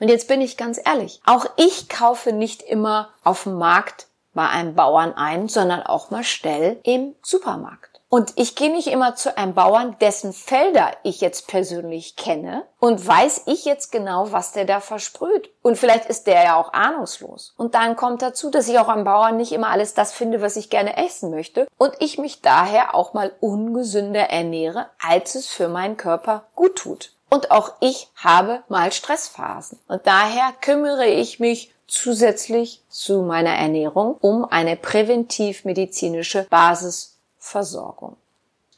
Und 0.00 0.08
jetzt 0.08 0.28
bin 0.28 0.40
ich 0.40 0.56
ganz 0.56 0.80
ehrlich, 0.82 1.20
auch 1.26 1.46
ich 1.56 1.88
kaufe 1.88 2.32
nicht 2.32 2.62
immer 2.62 3.10
auf 3.24 3.42
dem 3.42 3.58
Markt 3.58 4.06
bei 4.34 4.48
einem 4.48 4.76
Bauern 4.76 5.14
ein, 5.14 5.48
sondern 5.48 5.82
auch 5.82 6.10
mal 6.10 6.22
schnell 6.22 6.78
im 6.84 7.16
Supermarkt. 7.22 7.87
Und 8.10 8.32
ich 8.36 8.56
gehe 8.56 8.70
nicht 8.70 8.86
immer 8.86 9.16
zu 9.16 9.36
einem 9.36 9.52
Bauern, 9.52 9.96
dessen 10.00 10.32
Felder 10.32 10.92
ich 11.02 11.20
jetzt 11.20 11.46
persönlich 11.46 12.16
kenne 12.16 12.64
und 12.78 13.06
weiß 13.06 13.42
ich 13.46 13.66
jetzt 13.66 13.92
genau, 13.92 14.32
was 14.32 14.52
der 14.52 14.64
da 14.64 14.80
versprüht. 14.80 15.50
Und 15.60 15.76
vielleicht 15.76 16.06
ist 16.06 16.26
der 16.26 16.42
ja 16.42 16.56
auch 16.56 16.72
ahnungslos. 16.72 17.52
Und 17.58 17.74
dann 17.74 17.96
kommt 17.96 18.22
dazu, 18.22 18.50
dass 18.50 18.68
ich 18.68 18.78
auch 18.78 18.88
am 18.88 19.04
Bauern 19.04 19.36
nicht 19.36 19.52
immer 19.52 19.68
alles 19.68 19.92
das 19.92 20.12
finde, 20.12 20.40
was 20.40 20.56
ich 20.56 20.70
gerne 20.70 20.96
essen 20.96 21.30
möchte 21.30 21.66
und 21.76 21.92
ich 21.98 22.16
mich 22.16 22.40
daher 22.40 22.94
auch 22.94 23.12
mal 23.12 23.32
ungesünder 23.40 24.30
ernähre, 24.30 24.88
als 25.06 25.34
es 25.34 25.46
für 25.46 25.68
meinen 25.68 25.98
Körper 25.98 26.44
gut 26.54 26.76
tut. 26.76 27.12
Und 27.28 27.50
auch 27.50 27.72
ich 27.80 28.08
habe 28.16 28.62
mal 28.68 28.90
Stressphasen. 28.90 29.78
Und 29.86 30.06
daher 30.06 30.52
kümmere 30.62 31.06
ich 31.06 31.40
mich 31.40 31.74
zusätzlich 31.86 32.82
zu 32.88 33.20
meiner 33.22 33.54
Ernährung 33.54 34.16
um 34.20 34.46
eine 34.46 34.76
präventivmedizinische 34.76 36.46
Basis 36.48 37.17
Versorgung. 37.38 38.16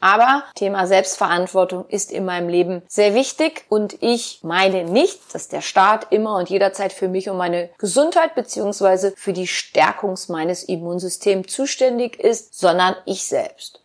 Aber 0.01 0.45
Thema 0.55 0.87
Selbstverantwortung 0.87 1.87
ist 1.89 2.11
in 2.11 2.25
meinem 2.25 2.49
Leben 2.49 2.83
sehr 2.89 3.15
wichtig 3.15 3.67
und 3.69 4.03
ich 4.03 4.41
meine 4.43 4.85
nicht, 4.85 5.35
dass 5.35 5.49
der 5.49 5.61
Staat 5.61 6.07
immer 6.11 6.37
und 6.37 6.49
jederzeit 6.49 6.93
für 6.95 7.09
mich 7.09 7.29
und 7.29 7.37
meine 7.37 7.69
Gesundheit 7.77 8.35
beziehungsweise 8.35 9.13
für 9.17 9.35
die 9.35 9.47
Stärkung 9.47 10.19
meines 10.29 10.63
Immunsystems 10.65 11.53
zuständig 11.53 12.19
ist, 12.19 12.59
sondern 12.59 12.97
ich 13.05 13.27
selbst. 13.27 13.81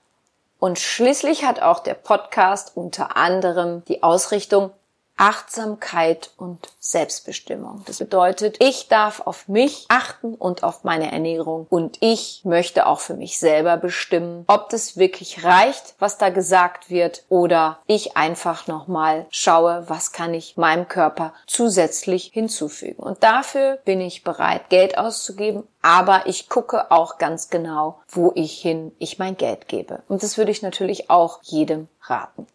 Und 0.57 0.79
schließlich 0.79 1.43
hat 1.43 1.61
auch 1.61 1.79
der 1.79 1.95
Podcast 1.95 2.71
unter 2.75 3.17
anderem 3.17 3.83
die 3.85 4.01
Ausrichtung 4.01 4.71
Achtsamkeit 5.17 6.31
und 6.37 6.69
Selbstbestimmung. 6.79 7.83
Das 7.85 7.99
bedeutet, 7.99 8.57
ich 8.61 8.87
darf 8.87 9.21
auf 9.21 9.47
mich 9.47 9.85
achten 9.87 10.35
und 10.35 10.63
auf 10.63 10.83
meine 10.83 11.11
Ernährung 11.11 11.67
und 11.69 11.97
ich 12.01 12.41
möchte 12.43 12.85
auch 12.85 12.99
für 12.99 13.13
mich 13.13 13.39
selber 13.39 13.77
bestimmen, 13.77 14.43
ob 14.47 14.69
das 14.69 14.97
wirklich 14.97 15.43
reicht, 15.43 15.95
was 15.99 16.17
da 16.17 16.29
gesagt 16.29 16.89
wird 16.89 17.23
oder 17.29 17.79
ich 17.87 18.17
einfach 18.17 18.67
nochmal 18.67 19.25
schaue, 19.29 19.85
was 19.87 20.11
kann 20.11 20.33
ich 20.33 20.57
meinem 20.57 20.87
Körper 20.87 21.33
zusätzlich 21.47 22.31
hinzufügen. 22.33 23.01
Und 23.01 23.23
dafür 23.23 23.79
bin 23.85 24.01
ich 24.01 24.23
bereit, 24.23 24.69
Geld 24.69 24.97
auszugeben, 24.97 25.63
aber 25.81 26.23
ich 26.25 26.49
gucke 26.49 26.91
auch 26.91 27.17
ganz 27.17 27.49
genau, 27.49 27.99
wo 28.09 28.31
ich 28.35 28.61
hin 28.61 28.91
ich 28.99 29.19
mein 29.19 29.37
Geld 29.37 29.67
gebe. 29.67 30.03
Und 30.07 30.23
das 30.23 30.37
würde 30.37 30.51
ich 30.51 30.61
natürlich 30.61 31.09
auch 31.09 31.39
jedem 31.43 31.87
raten. 32.01 32.47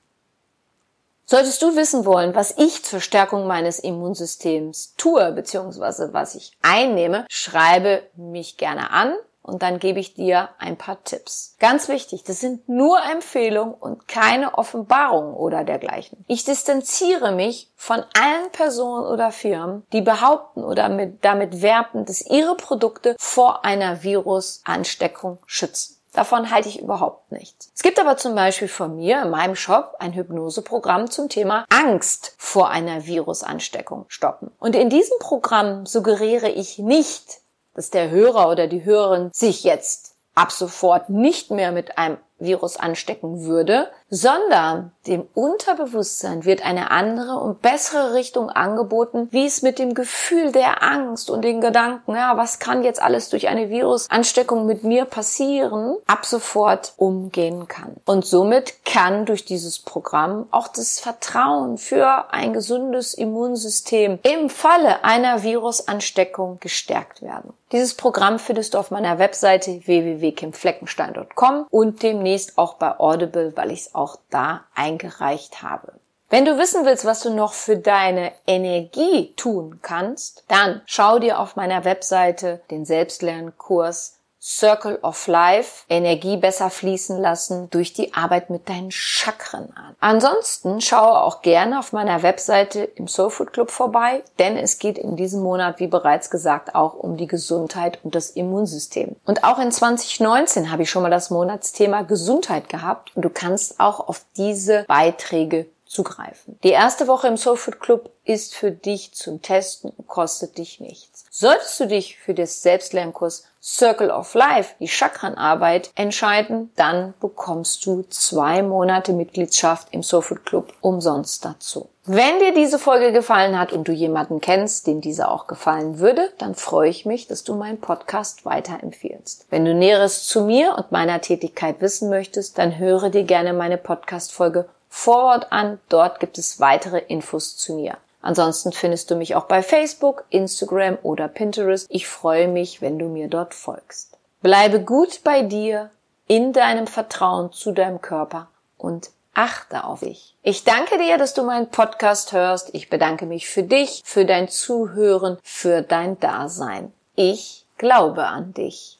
Solltest 1.30 1.62
du 1.62 1.76
wissen 1.76 2.06
wollen, 2.06 2.34
was 2.34 2.54
ich 2.58 2.82
zur 2.82 2.98
Stärkung 2.98 3.46
meines 3.46 3.78
Immunsystems 3.78 4.94
tue, 4.96 5.30
beziehungsweise 5.30 6.12
was 6.12 6.34
ich 6.34 6.58
einnehme, 6.60 7.24
schreibe 7.28 8.02
mich 8.16 8.56
gerne 8.56 8.90
an 8.90 9.14
und 9.40 9.62
dann 9.62 9.78
gebe 9.78 10.00
ich 10.00 10.14
dir 10.14 10.48
ein 10.58 10.76
paar 10.76 11.04
Tipps. 11.04 11.54
Ganz 11.60 11.88
wichtig, 11.88 12.24
das 12.24 12.40
sind 12.40 12.68
nur 12.68 12.98
Empfehlungen 13.12 13.74
und 13.74 14.08
keine 14.08 14.58
Offenbarungen 14.58 15.34
oder 15.34 15.62
dergleichen. 15.62 16.24
Ich 16.26 16.44
distanziere 16.44 17.30
mich 17.30 17.70
von 17.76 18.02
allen 18.20 18.50
Personen 18.50 19.06
oder 19.06 19.30
Firmen, 19.30 19.86
die 19.92 20.02
behaupten 20.02 20.64
oder 20.64 20.88
mit, 20.88 21.24
damit 21.24 21.62
werben, 21.62 22.06
dass 22.06 22.26
ihre 22.26 22.56
Produkte 22.56 23.14
vor 23.20 23.64
einer 23.64 24.02
Virusansteckung 24.02 25.38
schützen. 25.46 25.99
Davon 26.12 26.50
halte 26.50 26.68
ich 26.68 26.80
überhaupt 26.80 27.30
nichts. 27.30 27.70
Es 27.74 27.82
gibt 27.82 28.00
aber 28.00 28.16
zum 28.16 28.34
Beispiel 28.34 28.68
von 28.68 28.96
mir 28.96 29.22
in 29.22 29.30
meinem 29.30 29.54
Shop 29.54 29.94
ein 30.00 30.12
Hypnoseprogramm 30.12 31.10
zum 31.10 31.28
Thema 31.28 31.64
Angst 31.70 32.34
vor 32.36 32.70
einer 32.70 33.06
Virusansteckung 33.06 34.06
stoppen. 34.08 34.50
Und 34.58 34.74
in 34.74 34.90
diesem 34.90 35.18
Programm 35.20 35.86
suggeriere 35.86 36.48
ich 36.48 36.78
nicht, 36.78 37.40
dass 37.74 37.90
der 37.90 38.10
Hörer 38.10 38.50
oder 38.50 38.66
die 38.66 38.84
Hörerin 38.84 39.30
sich 39.32 39.62
jetzt 39.62 40.16
ab 40.34 40.50
sofort 40.50 41.10
nicht 41.10 41.50
mehr 41.50 41.70
mit 41.70 41.96
einem 41.98 42.18
Virus 42.38 42.76
anstecken 42.76 43.44
würde, 43.44 43.90
sondern 44.10 44.92
dem 45.06 45.26
Unterbewusstsein 45.34 46.44
wird 46.44 46.64
eine 46.66 46.90
andere 46.90 47.38
und 47.38 47.62
bessere 47.62 48.12
Richtung 48.12 48.50
angeboten, 48.50 49.28
wie 49.30 49.46
es 49.46 49.62
mit 49.62 49.78
dem 49.78 49.94
Gefühl 49.94 50.52
der 50.52 50.82
Angst 50.82 51.30
und 51.30 51.42
den 51.42 51.60
Gedanken, 51.60 52.14
ja, 52.14 52.36
was 52.36 52.58
kann 52.58 52.82
jetzt 52.82 53.00
alles 53.00 53.30
durch 53.30 53.48
eine 53.48 53.70
Virusansteckung 53.70 54.66
mit 54.66 54.84
mir 54.84 55.04
passieren, 55.04 55.96
ab 56.06 56.26
sofort 56.26 56.92
umgehen 56.96 57.68
kann. 57.68 57.96
Und 58.04 58.26
somit 58.26 58.84
kann 58.84 59.24
durch 59.26 59.44
dieses 59.44 59.78
Programm 59.78 60.46
auch 60.50 60.68
das 60.68 61.00
Vertrauen 61.00 61.78
für 61.78 62.32
ein 62.32 62.52
gesundes 62.52 63.14
Immunsystem 63.14 64.18
im 64.22 64.50
Falle 64.50 65.04
einer 65.04 65.42
Virusansteckung 65.42 66.58
gestärkt 66.60 67.22
werden. 67.22 67.54
Dieses 67.72 67.94
Programm 67.94 68.40
findest 68.40 68.74
du 68.74 68.78
auf 68.78 68.90
meiner 68.90 69.20
Webseite 69.20 69.86
www.kimfleckenstein.com 69.86 71.66
und 71.70 72.02
demnächst 72.02 72.58
auch 72.58 72.74
bei 72.74 72.98
Audible, 72.98 73.52
weil 73.56 73.70
ich 73.70 73.82
es 73.82 73.94
auch 74.00 74.16
da 74.30 74.64
eingereicht 74.74 75.62
habe. 75.62 75.92
Wenn 76.30 76.44
du 76.44 76.58
wissen 76.58 76.86
willst, 76.86 77.04
was 77.04 77.20
du 77.20 77.30
noch 77.30 77.52
für 77.52 77.76
deine 77.76 78.32
Energie 78.46 79.34
tun 79.34 79.80
kannst, 79.82 80.44
dann 80.46 80.80
schau 80.86 81.18
dir 81.18 81.40
auf 81.40 81.56
meiner 81.56 81.84
Webseite 81.84 82.60
den 82.70 82.84
Selbstlernkurs 82.84 84.19
Circle 84.42 84.98
of 85.03 85.26
Life, 85.26 85.85
Energie 85.90 86.38
besser 86.38 86.70
fließen 86.70 87.20
lassen 87.20 87.68
durch 87.68 87.92
die 87.92 88.14
Arbeit 88.14 88.48
mit 88.48 88.70
deinen 88.70 88.90
Chakren 88.90 89.68
an. 89.76 89.94
Ansonsten 90.00 90.81
schaue 90.81 91.20
auch 91.20 91.42
gerne 91.42 91.79
auf 91.79 91.92
meiner 91.92 92.22
Webseite 92.22 92.81
im 92.81 93.07
Soulfood 93.07 93.53
Club 93.53 93.70
vorbei, 93.70 94.22
denn 94.38 94.57
es 94.57 94.79
geht 94.79 94.96
in 94.96 95.16
diesem 95.16 95.42
Monat, 95.42 95.79
wie 95.79 95.88
bereits 95.88 96.31
gesagt, 96.31 96.74
auch 96.74 96.94
um 96.94 97.18
die 97.18 97.26
Gesundheit 97.26 97.98
und 98.03 98.14
das 98.14 98.31
Immunsystem. 98.31 99.16
Und 99.26 99.44
auch 99.44 99.59
in 99.59 99.70
2019 99.70 100.72
habe 100.72 100.85
ich 100.85 100.90
schon 100.90 101.03
mal 101.03 101.11
das 101.11 101.29
Monatsthema 101.29 102.03
Gesundheit 102.03 102.70
gehabt 102.70 103.14
und 103.14 103.22
du 103.22 103.31
kannst 103.31 103.79
auch 103.79 104.09
auf 104.09 104.24
diese 104.38 104.85
Beiträge 104.85 105.66
zugreifen. 105.90 106.57
Die 106.62 106.70
erste 106.70 107.09
Woche 107.09 107.26
im 107.26 107.37
Soulfood 107.37 107.81
Club 107.81 108.11
ist 108.24 108.55
für 108.55 108.70
dich 108.70 109.12
zum 109.12 109.42
Testen 109.42 109.90
und 109.90 110.07
kostet 110.07 110.57
dich 110.57 110.79
nichts. 110.79 111.24
Solltest 111.31 111.81
du 111.81 111.87
dich 111.88 112.16
für 112.16 112.33
das 112.33 112.62
Selbstlernkurs 112.62 113.44
Circle 113.61 114.11
of 114.11 114.33
Life, 114.35 114.76
die 114.79 114.88
Chakrenarbeit, 114.88 115.90
entscheiden, 115.96 116.70
dann 116.76 117.12
bekommst 117.20 117.85
du 117.85 118.05
zwei 118.09 118.62
Monate 118.62 119.12
Mitgliedschaft 119.12 119.88
im 119.90 120.03
Soulfood 120.03 120.46
Club 120.46 120.72
umsonst 120.81 121.44
dazu. 121.44 121.90
Wenn 122.05 122.38
dir 122.38 122.55
diese 122.55 122.79
Folge 122.79 123.12
gefallen 123.12 123.59
hat 123.59 123.72
und 123.72 123.87
du 123.87 123.92
jemanden 123.92 124.40
kennst, 124.40 124.87
dem 124.87 125.00
diese 125.00 125.29
auch 125.29 125.46
gefallen 125.46 125.98
würde, 125.98 126.33
dann 126.38 126.55
freue 126.55 126.88
ich 126.88 127.05
mich, 127.05 127.26
dass 127.26 127.44
du 127.44 127.55
meinen 127.55 127.81
Podcast 127.81 128.44
weiterempfiehlst. 128.44 129.46
Wenn 129.50 129.64
du 129.64 129.74
Näheres 129.74 130.26
zu 130.26 130.42
mir 130.42 130.76
und 130.76 130.92
meiner 130.92 131.20
Tätigkeit 131.20 131.81
wissen 131.81 132.09
möchtest, 132.09 132.59
dann 132.59 132.79
höre 132.79 133.11
dir 133.11 133.24
gerne 133.24 133.53
meine 133.53 133.76
Podcast-Folge 133.76 134.68
Forward 134.90 135.50
an. 135.50 135.81
Dort 135.88 136.20
gibt 136.20 136.37
es 136.37 136.61
weitere 136.61 136.98
Infos 136.98 137.57
zu 137.57 137.74
mir. 137.74 137.96
Ansonsten 138.20 138.72
findest 138.72 139.11
du 139.11 139.14
mich 139.14 139.35
auch 139.35 139.44
bei 139.44 139.62
Facebook, 139.62 140.24
Instagram 140.29 140.98
oder 141.03 141.29
Pinterest. 141.29 141.87
Ich 141.88 142.07
freue 142.07 142.48
mich, 142.48 142.83
wenn 142.83 142.98
du 142.98 143.07
mir 143.07 143.29
dort 143.29 143.55
folgst. 143.55 144.18
Bleibe 144.42 144.81
gut 144.81 145.22
bei 145.24 145.42
dir, 145.42 145.90
in 146.26 146.53
deinem 146.53 146.87
Vertrauen 146.87 147.53
zu 147.53 147.72
deinem 147.72 148.00
Körper 148.00 148.48
und 148.79 149.11
achte 149.35 149.85
auf 149.85 150.00
dich. 150.00 150.37
Ich 150.42 150.64
danke 150.64 150.98
dir, 150.98 151.18
dass 151.18 151.35
du 151.35 151.42
meinen 151.42 151.70
Podcast 151.70 152.33
hörst. 152.33 152.74
Ich 152.74 152.90
bedanke 152.90 153.26
mich 153.26 153.48
für 153.48 153.62
dich, 153.62 154.03
für 154.05 154.24
dein 154.24 154.48
Zuhören, 154.48 155.38
für 155.42 155.83
dein 155.83 156.20
Dasein. 156.20 156.92
Ich 157.16 157.66
glaube 157.79 158.26
an 158.26 158.53
dich. 158.55 158.99